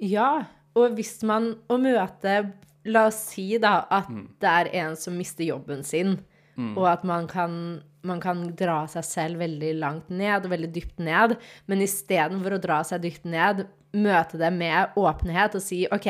[0.04, 0.30] Ja,
[0.76, 2.34] og hvis man å møte
[2.84, 6.18] La oss si da at det er en som mister jobben sin,
[6.76, 11.00] og at man kan, man kan dra seg selv veldig langt ned og veldig dypt
[11.02, 11.34] ned,
[11.66, 16.08] men istedenfor å dra seg dypt ned, møte det med åpenhet og si OK,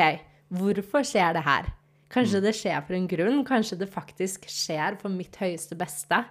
[0.53, 1.71] hvorfor skjer det her?
[2.13, 3.41] Kanskje det skjer for en grunn?
[3.47, 6.21] Kanskje det faktisk skjer for mitt høyeste beste?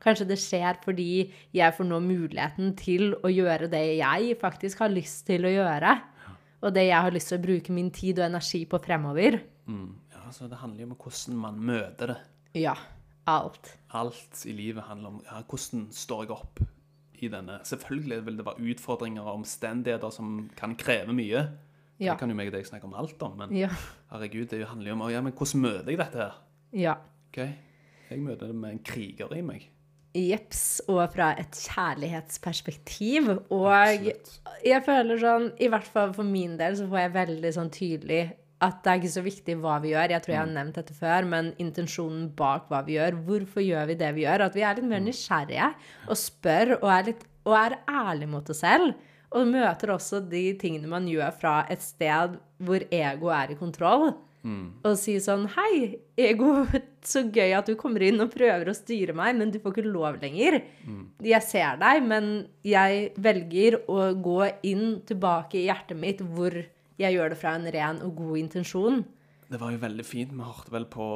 [0.00, 1.10] Kanskje det skjer fordi
[1.52, 5.98] jeg får nå muligheten til å gjøre det jeg faktisk har lyst til å gjøre.
[6.64, 9.38] Og det jeg har lyst til å bruke min tid og energi på fremover.
[10.12, 12.18] Ja, så Det handler jo om hvordan man møter det.
[12.60, 12.74] Ja.
[13.30, 13.76] Alt.
[13.94, 16.60] Alt i livet handler om ja, hvordan står jeg opp
[17.20, 17.58] i denne.
[17.68, 21.42] Selvfølgelig vil det være utfordringer og omstendigheter som kan kreve mye.
[22.00, 22.14] Ja.
[22.14, 23.68] Det kan jo meg og deg snakke om alt om, men Ja.
[24.10, 26.38] herregud, det handler jo om ja, men hvordan møter jeg dette her?
[26.72, 26.94] Ja.
[27.28, 27.42] Ok?
[28.10, 29.68] Jeg møter det med en kriger i meg.
[30.16, 30.80] Jeps.
[30.88, 33.28] Og fra et kjærlighetsperspektiv.
[33.50, 34.40] Og Absolutt.
[34.66, 38.22] jeg føler sånn, i hvert fall for min del, så får jeg veldig sånn tydelig
[38.60, 40.14] at det er ikke så viktig hva vi gjør.
[40.14, 43.18] Jeg tror jeg har nevnt dette før, men intensjonen bak hva vi gjør.
[43.26, 44.46] Hvorfor gjør vi det vi gjør?
[44.46, 45.68] At vi er litt mer nysgjerrige
[46.06, 48.92] og spør og er, litt, og er ærlige mot oss selv.
[49.30, 54.10] Og møter også de tingene man gjør fra et sted hvor ego er i kontroll.
[54.88, 56.64] Og si sånn Hei, ego,
[57.12, 59.92] så gøy at du kommer inn og prøver å styre meg, men du får ikke
[59.92, 60.60] lov lenger.
[61.24, 62.30] Jeg ser deg, men
[62.64, 66.56] jeg velger å gå inn tilbake i hjertet mitt hvor
[67.00, 69.02] jeg gjør det fra en ren og god intensjon.
[69.50, 70.32] Det var jo veldig fint.
[70.36, 71.06] Vi hørte vel på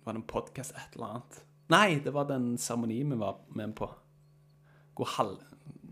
[0.00, 1.40] Var det en podkast, et eller annet?
[1.70, 3.90] Nei, det var den seremonien vi var med på.
[5.16, 5.38] Halv,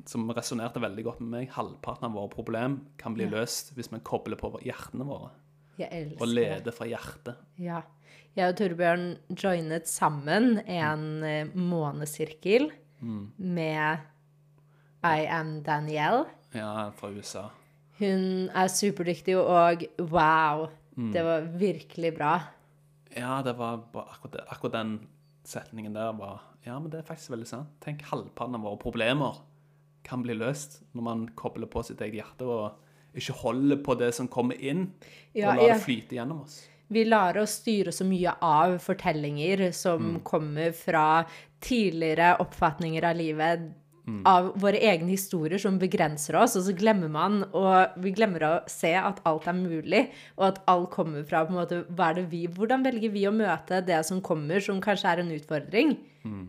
[0.08, 1.52] som resonnerte veldig godt med meg.
[1.54, 5.30] Halvparten av våre problem kan bli løst hvis vi kobler på hjertene våre.
[5.78, 7.38] Jeg elsker Og leder fra hjertet.
[7.62, 7.84] Ja.
[8.36, 11.54] Jeg og Torbjørn joinet sammen en mm.
[11.70, 12.68] månesirkel
[13.00, 14.04] med
[15.06, 16.26] I am Danielle.
[16.52, 17.48] Ja, fra USA.
[17.98, 22.34] Hun er superdyktig, og wow, det var virkelig bra.
[23.16, 24.98] Ja, det var akkurat, det, akkurat den
[25.48, 27.70] setningen der var Ja, men det er faktisk veldig sant.
[27.80, 29.38] Tenk halvparten av våre problemer
[30.08, 34.10] kan bli løst når man kobler på sitt eget hjerte og ikke holder på det
[34.16, 34.90] som kommer inn,
[35.32, 35.76] Ja, og lar ja.
[35.78, 36.60] det flyte gjennom oss.
[36.88, 41.24] Vi lar oss styre så mye av fortellinger som kommer fra
[41.60, 43.66] tidligere oppfatninger av livet,
[44.28, 48.52] av våre egne historier som begrenser oss, og så glemmer man, og vi glemmer å
[48.70, 50.04] se at alt er mulig,
[50.36, 53.26] og at alt kommer fra på en måte, hva er det vi, hvordan velger vi
[53.28, 55.96] å møte det som kommer, som kanskje er en utfordring?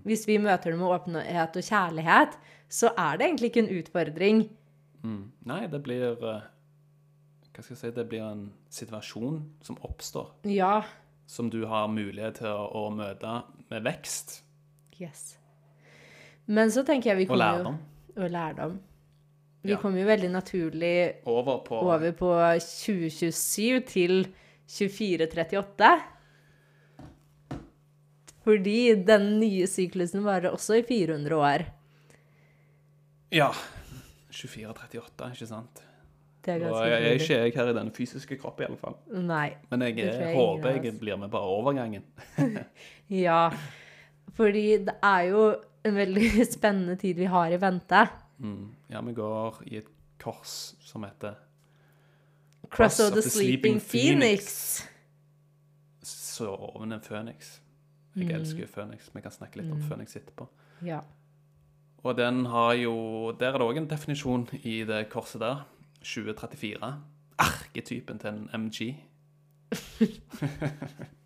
[0.04, 2.38] Hvis vi møter det med åpenhet og kjærlighet,
[2.70, 4.42] så er det egentlig ikke en utfordring.
[5.04, 5.22] Mm.
[5.48, 6.42] Nei, det blir eh,
[7.56, 10.84] Hva skal jeg si Det blir en situasjon som oppstår, Ja,
[11.30, 13.38] som du har mulighet til å, å møte
[13.72, 14.42] med vekst
[15.00, 15.39] yes.
[16.50, 17.58] Men så tenker jeg vi og kommer jo...
[17.64, 17.80] lærdom.
[18.20, 18.78] Og lærdom.
[19.62, 19.78] Vi Ja.
[19.82, 20.94] kommer jo veldig naturlig
[21.28, 22.30] Over på over på
[22.64, 24.28] 2027 til
[24.70, 25.90] 2438.
[28.44, 31.66] Fordi den nye syklusen varer også i 400 år.
[33.36, 33.52] Ja.
[34.32, 35.84] 24-38, ikke sant?
[36.46, 38.68] Det er Og ganske jeg, jeg er ikke jeg her i den fysiske kroppen, i
[38.70, 38.96] alle fall.
[39.28, 39.50] Nei.
[39.70, 42.04] Men jeg, jeg håper jeg blir med bare overgangen.
[43.10, 43.50] Ja.
[44.38, 45.44] Fordi det er jo
[45.86, 48.08] en veldig spennende tid vi har i vente.
[48.40, 48.70] Mm.
[48.90, 49.88] Ja, vi går i et
[50.20, 51.36] kors som heter
[52.70, 54.84] Cross of the Sleeping Phoenix.
[56.04, 57.60] Sovende Phoenix.
[58.16, 58.36] Jeg Mm.
[58.36, 59.10] elsker jo Phoenix.
[59.14, 60.48] Vi kan snakke litt om Phoenix etterpå.
[60.86, 61.00] Ja.
[62.04, 65.66] Og den har jo Der er det òg en definisjon i det korset der.
[66.02, 66.94] 2034.
[67.40, 68.96] Arketypen til en MG.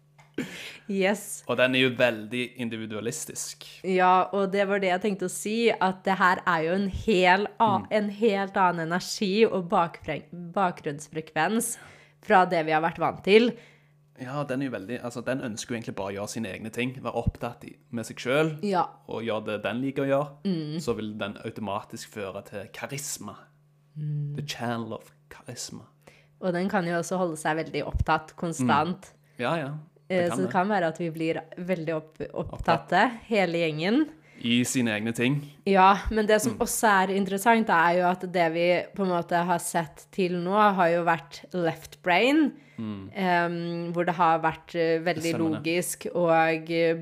[0.90, 1.44] Yes.
[1.48, 3.66] Og den er jo veldig individualistisk.
[3.88, 6.90] Ja, og det var det jeg tenkte å si, at det her er jo en,
[7.06, 7.86] hel, mm.
[8.00, 11.78] en helt annen energi og bakgrunnsfrekvens
[12.24, 13.54] fra det vi har vært vant til.
[14.22, 16.70] Ja, den er jo veldig Altså, den ønsker jo egentlig bare å gjøre sine egne
[16.74, 16.92] ting.
[17.02, 18.84] Være opptatt med seg sjøl Ja.
[19.08, 20.30] og gjøre det den liker å gjøre.
[20.84, 23.36] Så vil den automatisk føre til karisma.
[23.98, 25.88] The channel of karisma.
[26.44, 29.14] Og den kan jo også holde seg veldig opptatt konstant.
[29.40, 29.72] Ja, ja.
[30.10, 34.06] Eh, Det Så det kan være at vi blir veldig opp, opptatte, hele gjengen.
[34.44, 35.38] I sine egne ting.
[35.66, 39.40] Ja, men det som også er interessant, er jo at det vi på en måte
[39.48, 42.52] har sett til nå, har jo vært left brain.
[43.16, 46.98] em, hvor det har vært eh, veldig logisk og eh,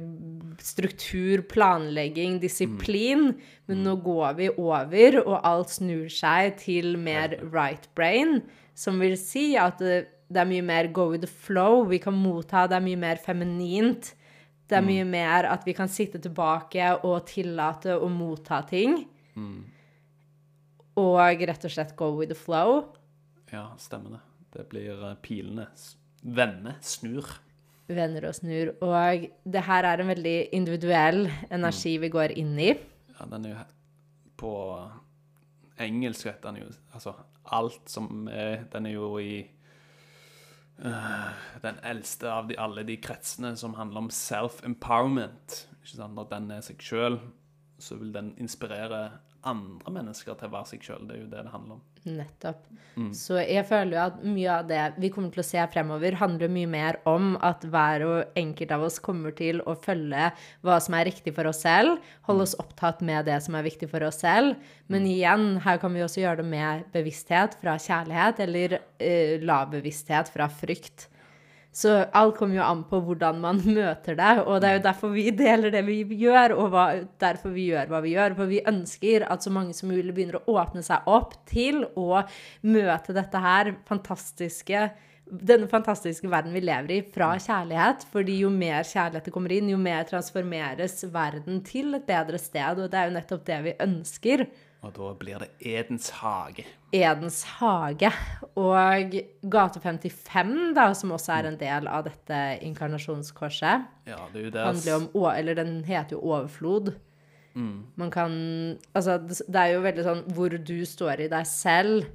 [0.59, 3.31] struktur, planlegging, disiplin.
[3.67, 8.41] Men nå går vi over, og alt snur seg til mer right brain.
[8.75, 9.79] Som vil si at
[10.31, 11.83] det, er mye mer go with the flow.
[11.89, 14.13] Vi kan motta, det er mye mer feminint.
[14.71, 19.01] Det er mye mer at vi kan sitte tilbake og tillate å motta ting.
[21.01, 22.85] Og rett og slett go with the flow.
[23.51, 24.21] Ja, stemmer det.
[24.51, 25.67] Det blir eh, pilene
[26.21, 27.27] vende, snur.
[27.91, 28.73] Vender og snur.
[28.83, 32.71] Og det her er en veldig individuell energi vi går inn i.
[33.17, 33.63] Ja, den er jo
[34.41, 34.53] På
[35.77, 37.11] engelsk heter den jo Altså,
[37.45, 39.43] alt som er Den er jo i
[40.81, 45.59] Den eldste av de, alle de kretsene som handler om self-empowerment.
[45.81, 46.17] Ikke sant?
[46.17, 47.19] Når den er seg sjøl,
[47.81, 49.03] så vil den inspirere
[49.47, 51.05] andre mennesker til å være seg sjøl.
[51.09, 51.85] Det er jo det det handler om.
[52.07, 52.63] Nettopp.
[53.15, 56.51] Så jeg føler jo at mye av det vi kommer til å se fremover, handler
[56.51, 60.31] mye mer om at hver og enkelt av oss kommer til å følge
[60.65, 63.89] hva som er riktig for oss selv, holde oss opptatt med det som er viktig
[63.91, 64.57] for oss selv.
[64.91, 69.71] Men igjen, her kan vi også gjøre det med bevissthet fra kjærlighet, eller uh, lav
[69.71, 71.07] bevissthet fra frykt.
[71.71, 75.13] Så alt kommer jo an på hvordan man møter det, og det er jo derfor
[75.15, 76.88] vi deler det vi gjør, og hva,
[77.23, 78.36] derfor vi gjør hva vi gjør.
[78.39, 82.25] For vi ønsker at så mange som mulig begynner å åpne seg opp til å
[82.67, 84.89] møte dette her fantastiske
[85.31, 88.03] denne fantastiske verden vi lever i, fra kjærlighet.
[88.12, 92.81] fordi jo mer kjærlighet det kommer inn, jo mer transformeres verden til et bedre sted.
[92.84, 94.45] Og det er jo nettopp det vi ønsker.
[94.81, 96.65] Og da blir det Edens hage.
[96.95, 98.09] Edens hage.
[98.57, 99.13] Og
[99.53, 104.95] gate 55, da, som også er en del av dette inkarnasjonskorset, Ja, det er handler
[104.95, 106.95] om Eller den heter jo overflod.
[107.53, 108.31] Man kan
[108.95, 112.05] Altså, det er jo veldig sånn hvor du står i deg selv,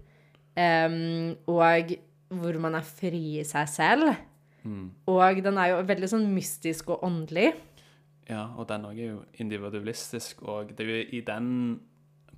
[0.57, 1.93] um, og
[2.29, 4.17] hvor man er fri i seg selv.
[5.07, 7.53] Og den er jo veldig sånn mystisk og åndelig.
[8.27, 11.51] Ja, og den òg er jo individualistisk, og det er jo i den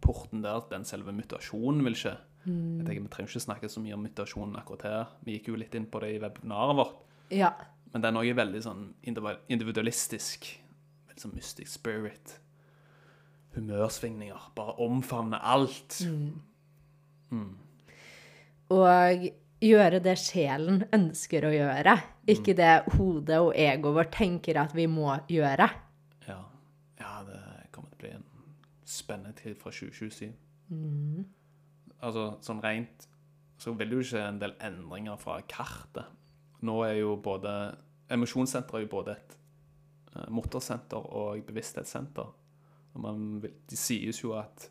[0.04, 2.16] porten der den selve mutasjonen vil skje.
[2.48, 5.10] Jeg tenker, Vi trenger ikke snakke så mye om mutasjonen akkurat her.
[5.26, 7.02] Vi gikk jo litt inn på det i webinaret vårt.
[7.34, 7.52] Ja.
[7.92, 10.48] Men den òg er veldig sånn individualistisk.
[11.08, 12.38] Veldig sånn mystic spirit.
[13.56, 14.48] Humørsvingninger.
[14.56, 16.00] Bare omfavne alt.
[18.72, 19.28] Og
[19.64, 21.96] gjøre det sjelen ønsker å gjøre.
[22.28, 25.68] Ikke det hodet og egoet vårt tenker at vi må gjøre.
[26.28, 26.40] Ja.
[27.00, 27.40] ja, det
[27.74, 28.26] kommer til å bli en
[28.98, 30.32] spennende tid fra 2027.
[31.98, 33.08] Altså, sånn rent
[33.58, 36.06] så vil det jo ikke en del endringer fra kartet.
[36.66, 37.52] Nå er jo både
[38.08, 39.34] Emosjonssenteret er jo både et
[40.14, 42.30] eh, motorsenter og bevissthetssenter.
[42.94, 44.70] Og man vil, de sies jo at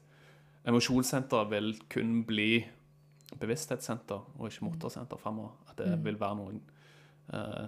[0.67, 2.63] emosjonssenteret vil kun bli
[3.37, 5.53] bevissthetssenter og ikke motorsenter framover.
[5.69, 6.63] At det vil være noen
[7.29, 7.67] eh,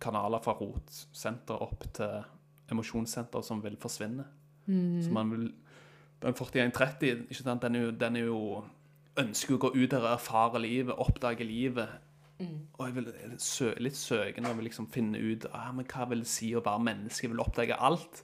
[0.00, 2.24] kanaler fra rotsenter opp til
[2.72, 4.24] emosjonssenter som vil forsvinne.
[4.70, 5.48] Så man vil
[6.20, 8.40] Den 4130, ikke sant, den er jo, den er jo
[9.20, 11.98] ønsker å gå ut der og erfare livet, oppdage livet.
[12.40, 13.08] Og jeg vil
[13.42, 16.62] sø, litt søkende og vil liksom finne ut ah, men hva vil det si å
[16.64, 17.26] være menneske.
[17.26, 18.22] Jeg vil oppdage alt.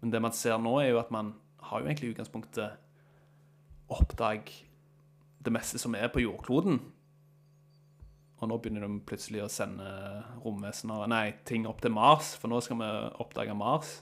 [0.00, 1.34] Men det man ser nå, er jo at man
[1.68, 2.78] har jo egentlig i utgangspunktet
[3.92, 4.48] oppdag
[5.42, 6.80] det meste som er på jordkloden.
[8.40, 9.86] Og nå begynner de plutselig å sende
[10.42, 12.88] romvesener Nei, ting opp til Mars, for nå skal vi
[13.22, 14.00] oppdage Mars.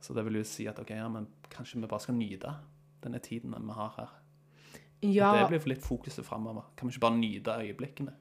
[0.00, 2.54] Så det vil jo si at ok, ja, men kanskje vi bare skal nyte
[3.04, 4.16] denne tiden vi har her.
[5.02, 6.62] Ja, Det blir for litt fokuset framover.
[6.76, 8.12] Kan vi ikke bare nyte øyeblikkene?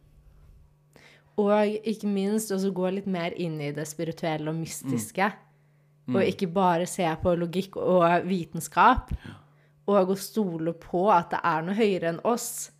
[1.39, 5.29] og ikke minst også gå litt mer inn i det spirituelle og mystiske.
[6.09, 9.11] Og ikke bare se på logikk og vitenskap.
[9.89, 12.71] Og å stole på at det er noe høyere enn oss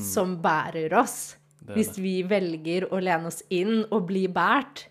[0.00, 1.36] som bærer oss.
[1.60, 1.76] Det det.
[1.76, 4.86] Hvis vi velger å lene oss inn og bli båret.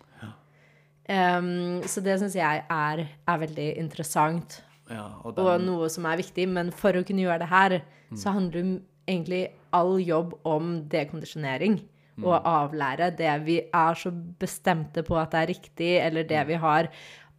[1.08, 4.62] Em, så det syns jeg er, er veldig interessant.
[4.88, 6.48] Ja, og og noe som er viktig.
[6.48, 7.78] Men for å kunne gjøre det her,
[8.16, 11.80] så handler egentlig all jobb om dekondisjonering.
[12.18, 16.56] Og avlære det vi er så bestemte på at det er riktig, eller det vi
[16.58, 16.88] har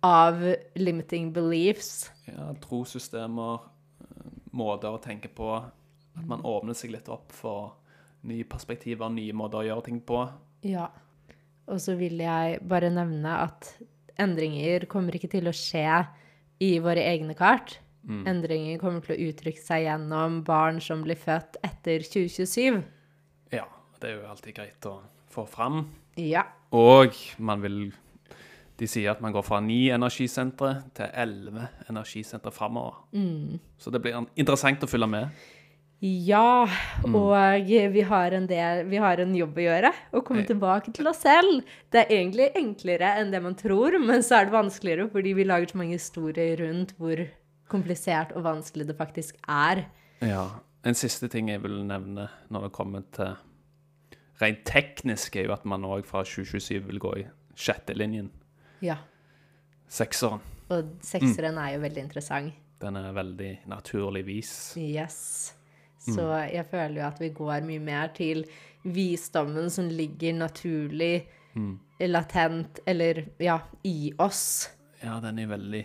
[0.06, 0.40] av
[0.80, 2.10] limiting beliefs.
[2.30, 3.60] ja, trossystemer,
[4.00, 5.58] eh, måter å tenke på.
[6.16, 7.76] At man åpner seg litt opp for
[8.24, 10.30] nye perspektiver, nye måter å gjøre ting på.
[10.64, 10.88] Ja.
[11.70, 13.76] Og så vil jeg bare nevne at
[14.20, 16.02] endringer kommer ikke til å skje
[16.66, 17.78] i våre egne kart.
[18.10, 22.80] Endringer kommer til å uttrykke seg gjennom barn som blir født etter 2027.
[23.54, 23.68] Ja,
[24.02, 24.96] det er jo alltid greit å
[25.30, 25.84] få fram.
[26.18, 26.48] Ja.
[26.74, 27.92] Og man vil
[28.80, 33.02] De sier at man går fra ni energisentre til elleve energisentre framover.
[33.78, 35.42] Så det blir interessant å følge med.
[36.00, 36.64] Ja,
[37.04, 39.90] og vi har en del Vi har en jobb å gjøre.
[40.16, 41.66] Å komme tilbake til oss selv.
[41.92, 45.48] Det er egentlig enklere enn det man tror, men så er det vanskeligere fordi vi
[45.48, 47.26] lager så mange historier rundt hvor
[47.70, 49.84] komplisert og vanskelig det faktisk er.
[50.24, 50.48] Ja.
[50.88, 53.36] En siste ting jeg vil nevne når det kommer til
[54.40, 57.28] Rent teknisk er jo at man òg fra 2027 vil gå i
[57.60, 58.30] sjette linjen.
[58.80, 59.02] Ja.
[59.92, 60.40] Sekseren.
[60.72, 62.56] Og sekseren er jo veldig interessant.
[62.80, 64.78] Den er veldig naturligvis.
[64.80, 65.58] Yes.
[66.00, 68.46] Så jeg føler jo at vi går mye mer til
[68.88, 71.26] visdommen som ligger naturlig,
[72.00, 74.70] latent, eller ja, i oss.
[75.04, 75.82] Ja, den er veldig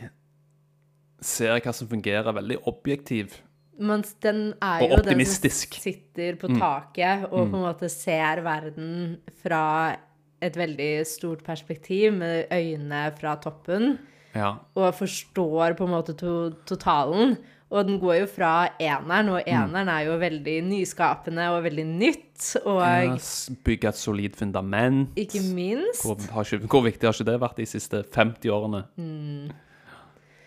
[1.24, 3.38] Ser hva som fungerer, veldig objektiv.
[3.80, 5.70] Mens den er Og jo optimistisk.
[5.72, 9.96] den som sitter på taket og på en måte ser verden fra
[10.44, 13.98] et veldig stort perspektiv, med øynene fra toppen,
[14.34, 14.58] Ja.
[14.76, 17.36] og forstår på en måte to totalen.
[17.74, 22.44] Og den går jo fra eneren, og eneren er jo veldig nyskapende og veldig nytt.
[22.70, 23.18] Og
[23.66, 25.10] Bygge et solid fundament.
[25.18, 28.84] ikke minst Hvor, har ikke, hvor viktig har ikke det vært de siste 50 årene?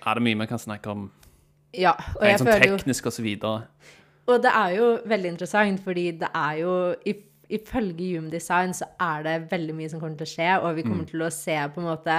[0.07, 1.07] Er det mye vi kan snakke om
[1.75, 3.63] Ja, og rent jeg sånn føler jo teknisk og så videre.
[4.27, 6.73] Og det er jo veldig interessant, fordi det er jo
[7.05, 10.75] if- Ifølge Hume Design så er det veldig mye som kommer til å skje, og
[10.75, 12.17] vi kommer til å se på en måte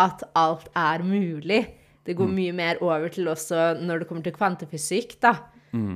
[0.00, 1.66] at alt er mulig.
[2.04, 5.36] Det går mye mer over til også når det kommer til kvantefysikk, da.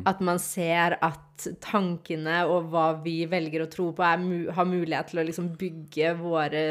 [0.09, 5.11] At man ser at tankene og hva vi velger å tro på, er har mulighet
[5.11, 6.62] til å liksom bygge våre,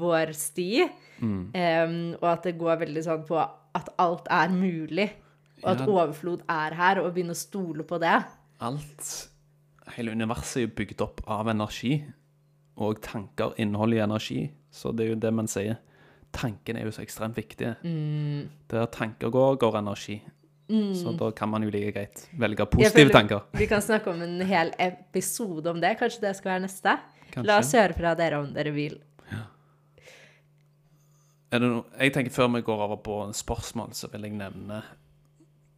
[0.00, 0.86] vår sti.
[1.20, 3.36] Em, og at det går veldig sånn på
[3.76, 5.10] at alt er mulig.
[5.62, 5.86] Og at Ja.
[5.86, 8.24] overflod er her, og begynne å stole på det.
[8.60, 9.28] Alt
[9.94, 12.04] Hele universet er jo bygd opp av energi.
[12.76, 14.50] Og tanker inneholder energi.
[14.72, 15.78] Så det er jo det man sier.
[16.36, 17.74] Tankene er jo så ekstremt viktige.
[18.70, 20.20] Der tanker går, går energi.
[20.68, 23.44] Så da kan man jo like greit velge positive tanker.
[23.54, 25.94] Vi kan snakke om en hel episode om det.
[26.00, 26.96] Kanskje det skal være neste?
[27.30, 27.46] Kanskje.
[27.46, 28.98] La oss høre fra dere om dere vil.
[31.46, 34.82] Det noe, jeg tenker Før vi går over på spørsmål, så vil jeg nevne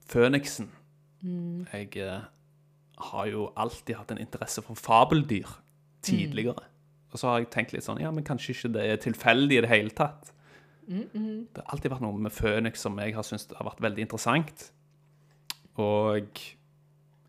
[0.09, 0.71] Føniksen.
[1.21, 2.25] Jeg eh,
[3.11, 5.51] har jo alltid hatt en interesse for fabeldyr
[6.03, 6.65] tidligere.
[7.13, 9.63] Og så har jeg tenkt litt sånn Ja, men kanskje ikke det er tilfeldig i
[9.67, 10.33] det hele tatt.
[10.89, 14.69] Det har alltid vært noe med Føniks som jeg har syntes har vært veldig interessant.
[15.79, 16.41] Og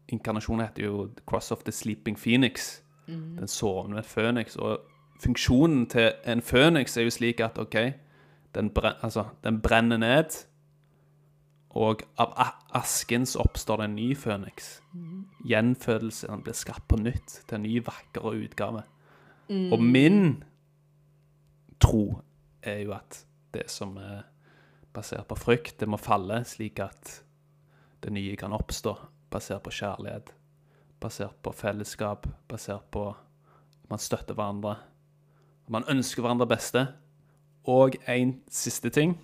[0.10, 2.82] inkarnasjonen heter jo The Cross of the Sleeping Phoenix.
[3.40, 4.56] Den sovende føniks.
[4.56, 4.80] Og
[5.22, 7.76] funksjonen til en føniks er jo slik at OK,
[8.56, 10.38] den, bren, altså, den brenner ned,
[11.70, 12.34] og av
[12.74, 14.70] askens oppstår det en ny føniks.
[14.94, 15.26] Mm.
[15.46, 18.84] Gjenfødelsen blir skapt på nytt til en ny, vakrere utgave.
[19.50, 20.44] Og min
[21.82, 22.20] tro
[22.62, 23.24] er jo at
[23.56, 24.24] det som er
[24.94, 27.20] basert på frykt, det må falle, slik at
[28.04, 28.96] det nye kan oppstå,
[29.32, 30.32] basert på kjærlighet,
[31.00, 34.78] basert på fellesskap, basert på at man støtter hverandre,
[35.66, 36.88] at man ønsker hverandre beste.
[37.70, 39.18] Og en siste ting.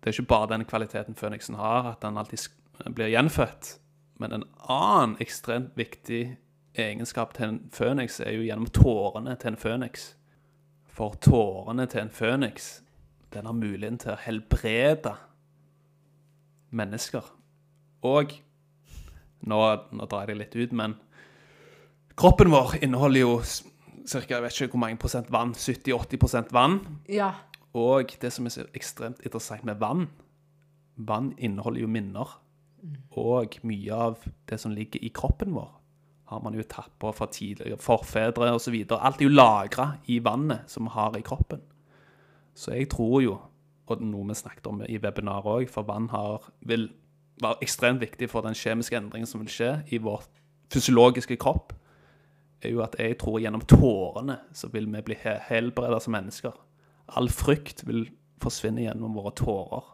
[0.00, 2.46] Det er ikke bare den kvaliteten Føniksen har, at den alltid
[2.94, 3.78] blir gjenfødt,
[4.22, 6.36] men en annen ekstremt viktig
[6.78, 10.14] egenskap til en føniks er jo gjennom tårene til en føniks.
[10.96, 12.80] For tårene til en føniks,
[13.34, 15.12] den har muligheten til å helbrede
[16.76, 17.26] mennesker.
[18.06, 18.32] Og
[19.44, 19.58] nå,
[19.92, 20.96] nå drar jeg det litt ut, men
[22.16, 23.34] kroppen vår inneholder jo
[24.06, 24.22] ca.
[24.22, 25.52] jeg vet ikke hvor mange prosent vann.
[25.52, 26.80] 70-80% vann.
[27.12, 27.34] Ja.
[27.76, 30.08] Og det som er så ekstremt interessant med vann
[30.96, 32.30] Vann inneholder jo minner.
[33.20, 35.74] Og mye av det som ligger i kroppen vår,
[36.26, 38.74] har man jo tappa fra tidligere forfedre osv.
[38.90, 41.62] Alt er jo lagra i vannet som vi har i kroppen.
[42.56, 43.36] Så jeg tror jo,
[43.86, 46.88] og noe vi snakket om i webinaret òg, for vann har, vil
[47.42, 50.24] være ekstremt viktig for den kjemiske endringen som vil skje i vår
[50.72, 51.74] fysiologiske kropp,
[52.64, 56.56] er jo at jeg tror gjennom tårene så vil vi bli helbreda som mennesker.
[57.14, 58.08] All frykt vil
[58.42, 59.92] forsvinne gjennom våre tårer.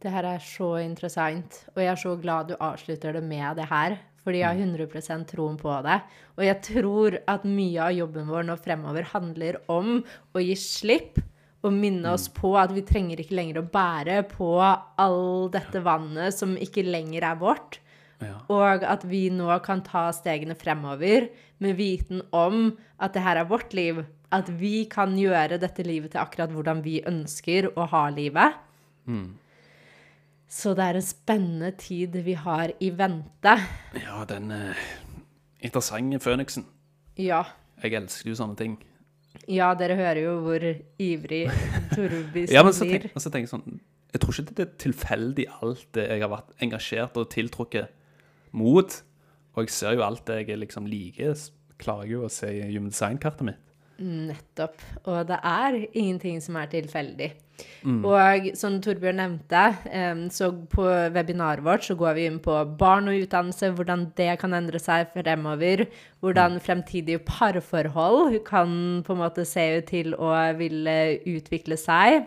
[0.00, 3.66] Det her er så interessant, og jeg er så glad du avslutter det med det
[3.68, 3.98] her.
[4.24, 5.96] Fordi jeg har 100% troen på det.
[6.36, 11.20] Og jeg tror at mye av jobben vår nå fremover handler om å gi slipp
[11.64, 16.36] og minne oss på at vi trenger ikke lenger å bære på all dette vannet
[16.36, 17.80] som ikke lenger er vårt.
[18.20, 18.36] Ja.
[18.52, 21.28] Og at vi nå kan ta stegene fremover
[21.60, 24.02] med viten om at det her er vårt liv.
[24.32, 28.60] At vi kan gjøre dette livet til akkurat hvordan vi ønsker å ha livet.
[30.50, 33.52] Så det er en spennende tid vi har i vente.
[34.02, 34.80] Ja, den eh,
[35.62, 36.64] interessante føniksen.
[37.20, 37.44] Ja.
[37.82, 38.74] Jeg elsker jo sånne ting.
[39.50, 40.64] Ja, dere hører jo hvor
[41.00, 41.44] ivrig
[41.94, 43.06] Torbis Ja, men så blir.
[43.06, 43.78] tenk, så tenker jeg sånn
[44.10, 47.92] Jeg tror ikke det er tilfeldig alt det jeg har vært engasjert og tiltrukket
[48.50, 48.96] mot.
[49.54, 51.38] Og jeg ser jo alt det jeg liksom liker,
[51.78, 53.69] klarer jeg jo å se i Human Design-kartet mitt.
[54.00, 54.80] Nettopp.
[55.04, 57.30] Og det er ingenting som er tilfeldig.
[57.84, 57.98] Mm.
[58.08, 59.64] Og som Torbjørn nevnte,
[60.32, 64.56] så på webinaret vårt så går vi inn på barn og utdannelse, hvordan det kan
[64.56, 65.84] endre seg fremover.
[66.24, 66.60] Hvordan Mm.
[66.60, 72.24] fremtidige parforhold kan på en måte se ut til å ville utvikle seg.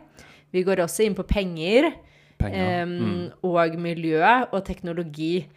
[0.52, 1.92] Vi går også inn på penger.
[2.38, 2.84] Penger.
[2.84, 3.32] em, mm.
[3.44, 4.22] Og miljø
[4.52, 5.48] og teknologi.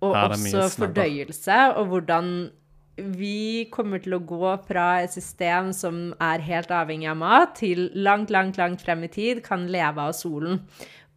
[0.00, 2.50] Og også fordøyelse, og hvordan
[3.16, 7.90] vi kommer til å gå fra et system som er helt avhengig av mat, til
[7.94, 10.60] langt, langt, langt frem i tid kan leve av solen.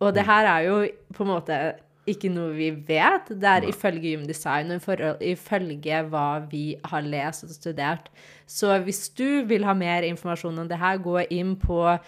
[0.02, 0.14] Og Mm.
[0.16, 1.74] det her er jo på en måte
[2.06, 3.28] ikke noe vi vet.
[3.30, 8.10] Det er ifølge Gymdesign og ifølge hva vi har lest og studert.
[8.46, 12.00] Så hvis du vil ha mer informasjon om det her, gå inn på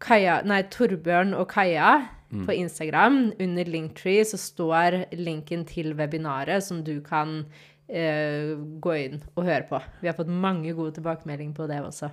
[0.00, 2.46] Kaja, nei, Torbjørn og Kaja Mm.
[2.46, 3.32] på Instagram.
[3.40, 7.44] Under Linktree så står linken til webinaret som du kan
[7.92, 9.80] eh, gå inn og høre på.
[10.00, 12.10] Vi har fått mange gode tilbakemeldinger på det også.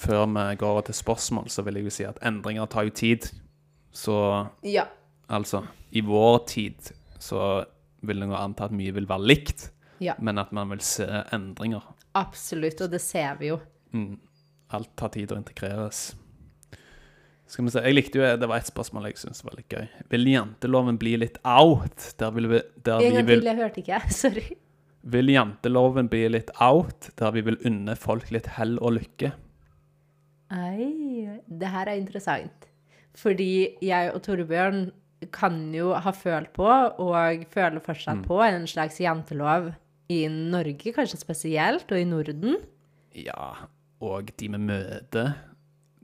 [0.00, 2.90] Før vi går over til spørsmål, så vil jeg jo si at endringer tar jo
[2.94, 3.30] tid.
[3.92, 4.14] Så
[4.62, 4.84] Ja.
[5.28, 7.64] altså, i vår tid så
[8.02, 9.70] vil en anta at mye vil være likt,
[10.00, 11.82] Ja, men at man vil se endringer.
[12.14, 12.80] absolutt.
[12.80, 13.60] Og det ser vi jo.
[13.92, 14.18] Mm.
[14.72, 16.14] Alt tar tid å integreres.
[17.50, 19.88] Skal vi se, jeg likte jo, Det var et spørsmål jeg syntes var litt gøy.
[20.12, 22.14] Vil janteloven bli litt out?
[22.18, 24.00] Der, vil vi, der En vi vil, til, jeg hørte ikke.
[24.22, 24.44] Sorry.
[25.02, 27.10] Vil janteloven bli litt out?
[27.20, 29.32] Der vi vil unne folk litt hell og lykke?
[30.50, 32.66] Ei, det her er interessant.
[33.18, 34.88] Fordi jeg og Torbjørn
[35.34, 39.72] kan jo ha følt på, og føler fortsatt på, en slags jantelov
[40.10, 42.56] i Norge, kanskje spesielt, og i Norden.
[43.14, 43.66] Ja,
[44.00, 45.34] og de vi møter,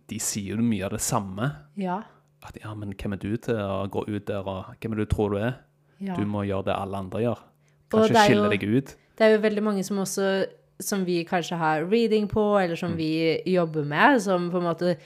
[0.07, 1.49] de sier jo mye av det samme.
[1.80, 2.03] Ja.
[2.47, 5.09] At ja, men hvem er du til å gå ut der, og hvem er du
[5.11, 5.57] tror du er?
[5.97, 6.16] ja.
[6.16, 7.44] Du må gjøre det alle andre gjør.
[7.93, 8.95] Kanskje skille deg ut.
[9.16, 10.30] Det er jo veldig mange som også
[10.82, 14.97] Som vi kanskje har reading på, eller som vi jobber med, som på en måte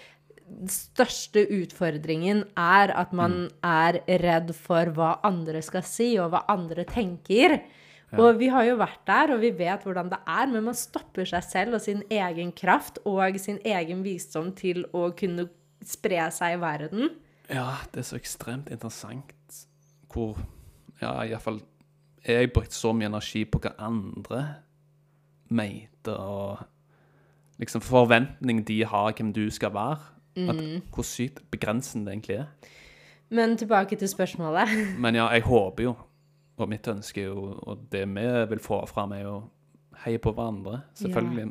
[0.50, 6.40] Den største utfordringen er at man er redd for hva andre skal si, og hva
[6.50, 7.60] andre tenker.
[8.18, 11.28] Og vi har jo vært der, og vi vet hvordan det er, men man stopper
[11.30, 15.46] seg selv og sin egen kraft og sin egen visdom til å kunne
[15.86, 17.12] spre seg i verden.
[17.46, 19.62] Ja, det er så ekstremt interessant
[20.10, 20.40] hvor
[21.00, 21.62] Ja, iallfall
[22.28, 24.40] Jeg brukt så mye energi på hva andre
[25.50, 26.58] mente, og
[27.58, 29.98] liksom forventning de har hvem du skal være.
[30.36, 30.60] At,
[30.94, 32.44] hvor sykt begrensende det egentlig er.
[33.30, 34.68] Men tilbake til spørsmålet.
[35.02, 35.94] Men ja, jeg håper jo,
[36.56, 39.42] og mitt ønske er jo, og det vi vil få fram, er jo
[40.04, 41.50] heie på hverandre, selvfølgelig.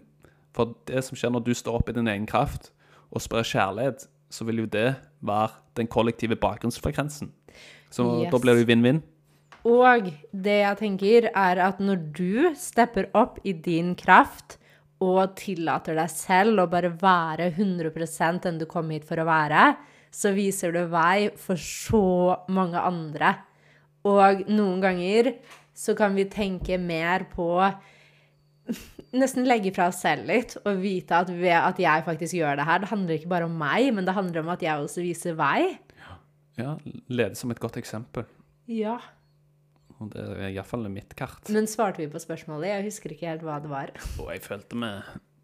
[0.56, 2.72] For det som skjer når du står opp i din egen kraft
[3.12, 7.32] og sprer kjærlighet, så vil jo det være den kollektive bakgrunnsfrekvensen.
[7.92, 8.32] Så Yes.
[8.32, 9.04] da blir det vinn-vinn.
[9.68, 14.58] Og det jeg tenker, er at når du stepper opp i din kraft
[15.04, 19.74] og tillater deg selv å bare være 100% den du kom hit for å være,
[20.12, 23.36] så viser du vei for så mange andre.
[24.08, 25.34] Og noen ganger
[25.76, 27.50] så kan vi tenke mer på
[29.18, 32.68] Nesten legge fra oss selv litt og vite at ved at jeg faktisk gjør det
[32.68, 35.34] her Det handler ikke bare om meg, men det handler om at jeg også viser
[35.40, 35.80] vei.
[36.60, 36.76] Ja,
[37.10, 38.28] lede som et godt eksempel.
[38.70, 39.00] Ja.
[40.00, 41.50] Og det er iallfall mitt kart.
[41.52, 42.70] Men svarte vi på spørsmålet?
[42.72, 43.92] Jeg husker ikke helt hva det var.
[44.22, 44.92] Og jeg følte vi,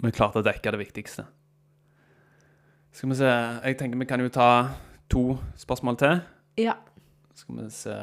[0.05, 1.25] vi klarte å dekke det viktigste.
[2.95, 4.49] Skal vi se Jeg tenker vi kan jo ta
[5.11, 6.21] to spørsmål til.
[6.63, 6.77] Ja.
[7.35, 7.95] Skal vi se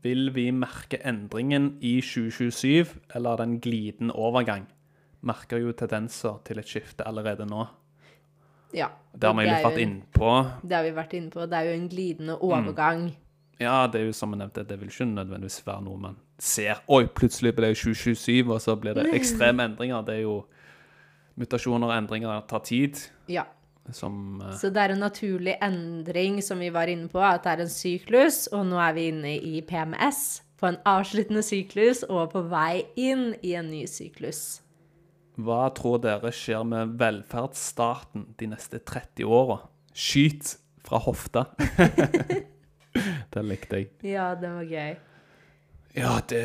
[0.00, 4.64] Vil vi merke endringen i 2027, eller den glidende overgang?
[5.26, 7.66] Merker jo tendenser til et skifte allerede nå.
[8.72, 8.88] ja.
[9.12, 10.32] Det har vi jo litt vært inne på.
[10.62, 11.46] Det har vi vært inne på.
[11.48, 13.06] Det er jo en glidende overgang.
[13.60, 16.82] Ja, det er jo som jeg nevnte, det vil ikke nødvendigvis være noe man ser.
[16.92, 20.02] Oi, plutselig ble det 2027, og så blir det ekstreme endringer.
[20.04, 20.42] Det er jo
[21.40, 23.00] mutasjoner og endringer tar tid,
[23.32, 23.44] Ja.
[23.92, 27.52] som uh, Så det er en naturlig endring, som vi var inne på, at det
[27.54, 32.32] er en syklus, og nå er vi inne i PMS, på en avsluttende syklus, og
[32.32, 34.60] på vei inn i en ny syklus.
[35.36, 39.58] Hva tror dere skjer med velferdsstaten de neste 30 åra?
[39.92, 41.44] Skyt fra hofta.
[43.34, 43.90] det likte jeg.
[44.06, 44.96] Ja, det var gøy.
[45.96, 46.44] Ja, det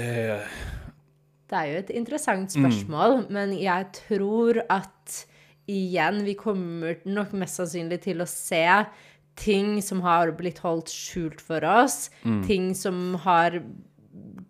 [1.52, 5.18] Det er jo et interessant spørsmål, men jeg tror at
[5.72, 8.64] igjen, vi kommer nok mest sannsynlig til å se
[9.40, 12.10] ting som har blitt holdt skjult for oss,
[12.48, 13.62] ting som har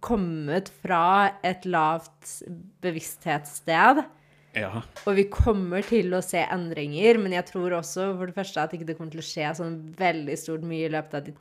[0.01, 2.41] kommet fra et lavt
[2.81, 4.01] bevissthetssted.
[4.57, 4.81] Ja.
[5.07, 8.73] Og vi kommer til å se endringer, men jeg tror også for det første at
[8.75, 11.35] ikke det kommer til å skje sånn veldig stort mye i løpet av de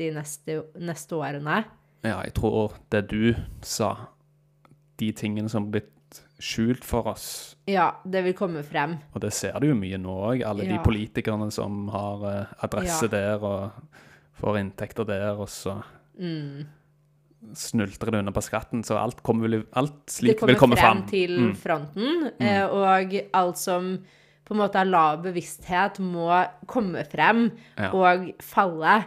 [0.00, 1.64] 30 neste, neste årene.
[2.04, 3.94] ja, jeg tror det du sa,
[5.00, 8.98] de tingene som har blitt skjult for oss, Ja, det vil komme frem.
[9.14, 13.02] og det ser du jo mye nå òg, alle de politikerne som har eh, adresse
[13.04, 13.08] Ja.
[13.08, 13.72] der og
[14.40, 15.82] får inntekter der, og så
[16.18, 16.66] Mm.
[17.54, 20.96] snultrer det under på skatten, så alt, kommer alt Det slik kommer vil komme frem
[21.02, 21.08] fram.
[21.08, 21.54] til Mm.
[21.56, 22.70] fronten, mm.
[22.70, 23.98] og alt som
[24.44, 27.90] på en måte er lav bevissthet, må komme frem Ja.
[27.92, 29.04] og falle.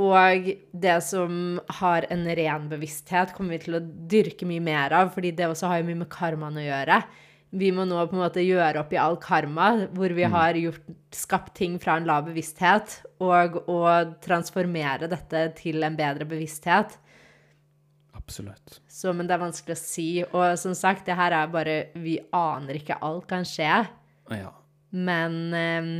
[0.00, 5.10] Og det som har en ren bevissthet, kommer vi til å dyrke mye mer av,
[5.12, 7.02] fordi det også har jo mye med karmaen å gjøre.
[7.50, 10.86] Vi må nå på en måte gjøre opp i all karma, hvor vi har gjort,
[11.12, 13.80] skapt ting fra en lav bevissthet, og å
[14.22, 16.94] transformere dette til en bedre bevissthet.
[18.14, 18.78] Absolutt.
[18.86, 20.08] Så, men det er vanskelig å si.
[20.30, 23.82] Og som sagt, det her er bare Vi aner ikke alt kan skje.
[24.30, 24.52] Ja.
[24.94, 25.90] Men eh,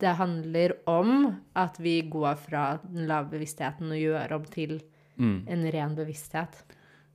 [0.00, 4.78] det handler om at vi går fra den lave bevisstheten og gjør om til
[5.16, 5.46] Mm.
[5.48, 6.52] en ren bevissthet.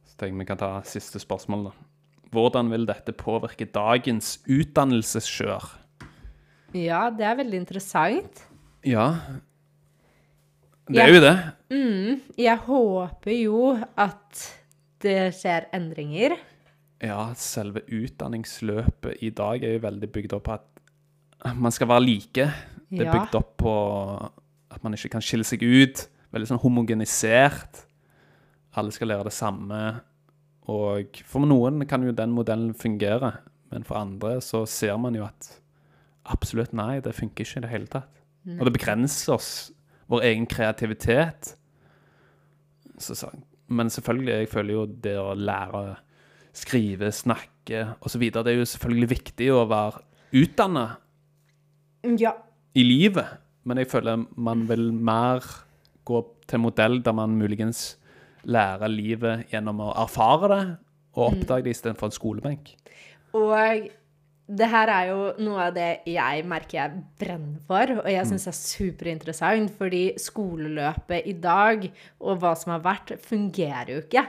[0.05, 1.71] Så tenker jeg vi kan ta siste spørsmål, da.
[2.31, 5.67] Hvordan vil dette påvirke dagens utdannelseskjør?
[6.73, 8.41] Ja, det er veldig interessant.
[8.83, 9.19] Ja.
[10.89, 11.35] Det er jo det.
[11.69, 13.59] Mm, jeg håper jo
[13.97, 14.41] at
[15.03, 16.37] det skjer endringer.
[17.01, 20.70] Ja, selve utdanningsløpet i dag er jo veldig bygd opp på at
[21.55, 22.47] man skal være like.
[22.91, 23.73] Det er bygd opp på
[24.71, 26.05] at man ikke kan skille seg ut.
[26.31, 27.83] Veldig sånn homogenisert.
[28.79, 29.81] Alle skal lære det samme.
[30.71, 33.33] Og for noen kan jo den modellen fungere,
[33.73, 35.49] men for andre så ser man jo at
[36.31, 38.21] absolutt nei, det funker ikke i det hele tatt.
[38.59, 39.49] Og det begrenser oss,
[40.11, 41.55] vår egen kreativitet.
[43.01, 43.29] Så, så,
[43.71, 45.83] men selvfølgelig, jeg føler jo det å lære
[46.57, 48.27] skrive, snakke osv.
[48.29, 50.03] Det er jo selvfølgelig viktig å være
[50.41, 50.85] utdanna
[52.19, 52.33] Ja.
[52.73, 55.45] i livet, men jeg føler man vil mer
[56.07, 57.97] gå til modell der man muligens
[58.43, 60.61] lærer livet gjennom å erfare det
[61.11, 62.71] og oppdage det istedenfor en skolebenk.
[63.37, 63.89] Og
[64.51, 68.47] det her er jo noe av det jeg merker jeg brenner for, og jeg syns
[68.47, 71.85] det er superinteressant, fordi skoleløpet i dag
[72.19, 74.25] og hva som har vært, fungerer jo ikke.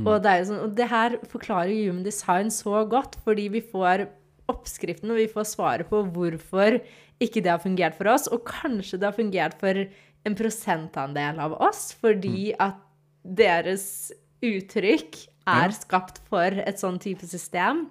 [0.00, 4.06] Og, det sånn, og det her forklarer Human Design så godt, fordi vi får
[4.50, 6.78] oppskriften, og vi får svaret på hvorfor
[7.20, 9.84] ikke det har fungert for oss, og kanskje det har fungert for
[10.26, 12.78] en prosentandel av oss, fordi at
[13.24, 14.10] deres
[14.44, 15.18] uttrykk
[15.50, 17.86] er skapt for et sånn type system,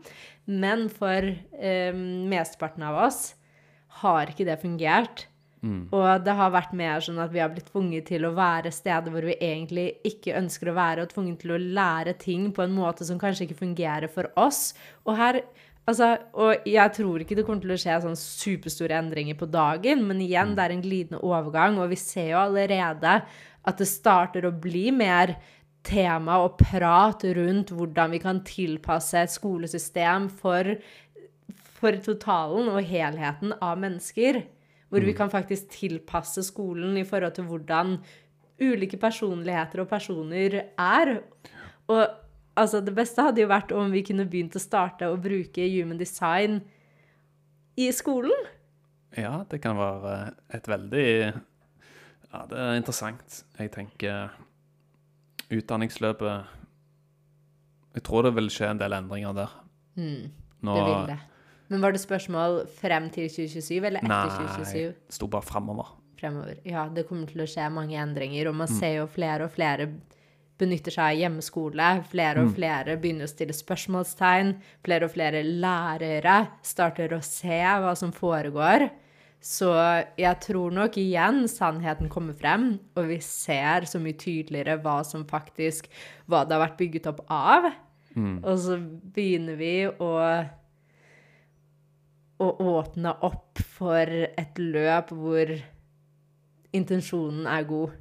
[0.49, 3.19] men for eh, mesteparten av oss
[4.01, 5.27] har ikke det fungert.
[5.91, 9.11] Og det har vært mer sånn at vi har blitt tvunget til å være steder
[9.11, 12.77] hvor vi egentlig ikke ønsker å være, og tvunget til å lære ting på en
[12.77, 14.71] måte som kanskje ikke fungerer for oss.
[15.03, 15.41] Og her
[15.87, 20.03] Altså, og jeg tror ikke det kommer til å skje sånn superstore endringer på dagen,
[20.05, 23.15] men igjen, det er en glidende overgang, og vi ser jo allerede
[23.69, 25.33] at det starter å bli mer
[25.85, 30.75] tema og prat rundt hvordan vi kan tilpasse et skolesystem for,
[31.79, 34.43] for totalen og helheten av mennesker.
[34.89, 37.99] Hvor vi kan faktisk tilpasse skolen i forhold til hvordan
[38.59, 41.11] ulike personligheter og personer er.
[41.89, 42.01] Og
[42.59, 45.97] altså, det beste hadde jo vært om vi kunne begynt å starte å bruke human
[45.99, 46.59] design
[47.79, 48.47] i skolen.
[49.17, 51.05] Ja, det kan være et veldig
[52.29, 53.39] Ja, det er interessant.
[53.57, 54.29] Jeg tenker
[55.49, 56.45] utdanningsløpet
[57.95, 59.55] Jeg tror det vil skje en del endringer der.
[59.97, 60.05] Nå,
[60.61, 61.17] Hmm, Det vil det.
[61.69, 64.93] Men var det spørsmål frem til 2027 eller etter Nei, 2027?
[65.07, 65.85] det sto bare fremover.
[66.19, 66.59] fremover.
[66.65, 68.79] Ja, det kommer til å skje mange endringer, og man Mm.
[68.79, 69.87] ser jo flere og flere
[70.59, 71.89] benytter seg av hjemmeskole.
[72.11, 72.47] Flere Mm.
[72.47, 74.55] og flere begynner å stille spørsmålstegn.
[74.83, 78.89] Flere og flere lærere starter å se hva som foregår.
[79.41, 79.71] Så
[80.19, 85.23] jeg tror nok igjen sannheten kommer frem, og vi ser så mye tydeligere hva som
[85.25, 85.87] faktisk
[86.27, 87.71] Hva det har vært bygget opp av.
[88.15, 88.43] Mm.
[88.43, 88.77] Og så
[89.13, 90.49] begynner vi å
[92.39, 92.49] å
[92.79, 95.49] åpne opp for et løp hvor
[96.75, 97.97] intensjonen er god.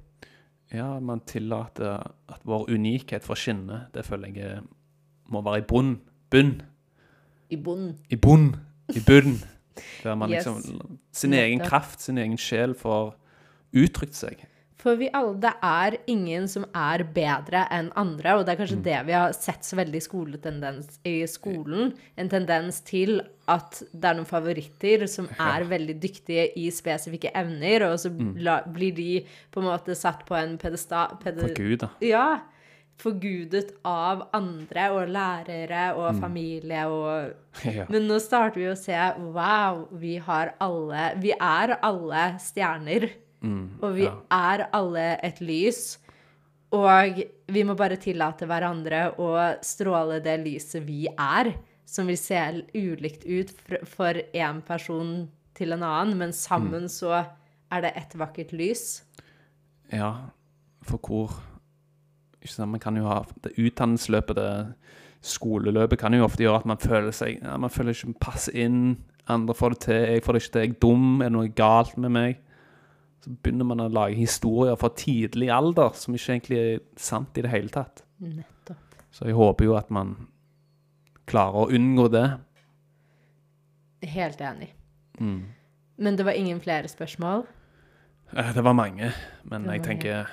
[0.73, 3.87] Ja, man tillater at vår unikhet får skinne.
[3.95, 4.61] Det føler jeg
[5.33, 5.95] må være i bunn.
[6.31, 6.63] Bunn.
[7.51, 7.95] I bunn.
[8.11, 8.51] I bunn.
[8.95, 9.39] I bunn.
[10.03, 10.47] Der man Yes.
[10.47, 13.15] liksom Sin egen kraft, sin egen sjel får
[13.73, 14.45] uttrykt seg.
[14.79, 18.83] For vi alle, det er ingen som er bedre enn andre, og det er kanskje
[18.85, 21.97] det vi har sett så veldig skoletendens, i skolen.
[22.15, 23.19] En tendens til
[23.51, 28.61] at det er noen favoritter som er veldig dyktige i spesifikke evner, og så la,
[28.71, 29.11] blir de
[29.51, 31.91] på en måte satt på en pedestal For Gud, da.
[32.05, 32.29] Ja.
[32.99, 37.35] Forgudet av andre og lærere og familie og
[37.67, 37.89] Ja.
[37.91, 38.95] Men nå starter vi å se
[39.35, 43.09] Wow, vi har alle Vi er alle stjerner.
[43.45, 44.15] Og vi ja.
[44.35, 45.99] er alle et lys.
[46.75, 49.33] Og vi må bare tillate hverandre å
[49.65, 51.55] stråle det lyset vi er,
[51.89, 52.41] som vil se
[52.75, 53.53] ulikt ut
[53.89, 55.23] for én person
[55.57, 57.23] til en annen, men sammen så
[57.73, 59.01] er det ett vakkert lys.
[59.93, 60.13] Ja,
[60.85, 61.39] for hvor
[62.43, 64.75] ikke sant, Man kan jo ha Det utdannelsesløpet, det
[65.25, 68.99] skoleløpet, kan jo ofte gjøre at man føler seg ja, Man føler ikke passer inn.
[69.29, 70.61] Andre får det til, jeg får det ikke til.
[70.63, 71.09] Jeg er dum.
[71.21, 72.39] Er det noe galt med meg?
[73.25, 77.43] Så begynner man å lage historier fra tidlig alder som ikke egentlig er sant i
[77.43, 78.05] det hele tatt.
[78.23, 78.99] Nettopp.
[79.11, 80.15] Så jeg håper jo at man
[81.29, 82.27] klarer å unngå det.
[84.07, 84.71] Helt enig.
[85.21, 85.41] Mm.
[85.99, 87.47] Men det var ingen flere spørsmål?
[88.37, 89.11] Eh, Det var mange,
[89.45, 89.85] men var jeg mange.
[89.89, 90.29] tenker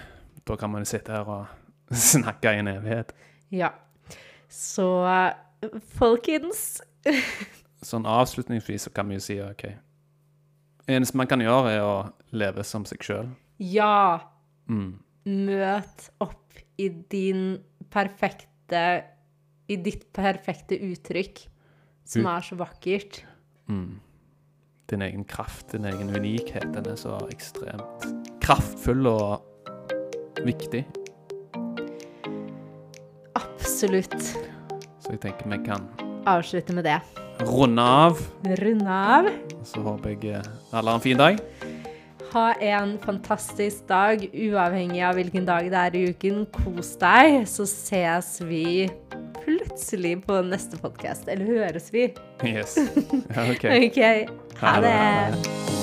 [0.45, 1.45] da kan man sitte her og
[1.91, 3.13] snakke i en evighet.
[3.51, 3.69] Ja.
[4.49, 4.85] Så
[5.97, 6.81] folkens
[7.85, 9.65] Sånn avslutningsvis så kan vi jo si OK.
[10.87, 11.95] Eneste man kan gjøre, er å
[12.37, 13.29] leve som seg sjøl.
[13.59, 14.19] Ja,
[14.67, 14.97] Mm.
[15.25, 17.59] møt opp i din
[17.89, 19.03] perfekte
[19.69, 21.47] I ditt perfekte uttrykk,
[22.05, 23.23] som U er så vakkert.
[23.67, 23.99] Mm.
[24.87, 28.05] Din egen kraft, din egen unikhet, den er så ekstremt
[28.41, 29.41] kraftfull og
[30.45, 30.85] viktig.
[33.35, 34.19] Absolutt.
[35.01, 35.89] Så jeg tenker vi kan
[36.29, 36.99] Avslutte med det.
[37.39, 38.21] Runde av.
[38.43, 39.29] Runde av.
[39.65, 41.39] Så håper jeg eh, alle har en fin dag.
[42.35, 46.43] Ha en fantastisk dag, uavhengig av hvilken dag det er i uken.
[46.51, 48.89] Kos deg, så ses vi
[49.45, 51.29] plutselig på neste podkast.
[51.31, 52.09] Eller høres vi?
[52.43, 52.75] Yes.
[53.51, 53.63] OK.
[53.63, 54.27] okay.
[54.59, 54.99] Ha Ha det.
[55.39, 55.74] det.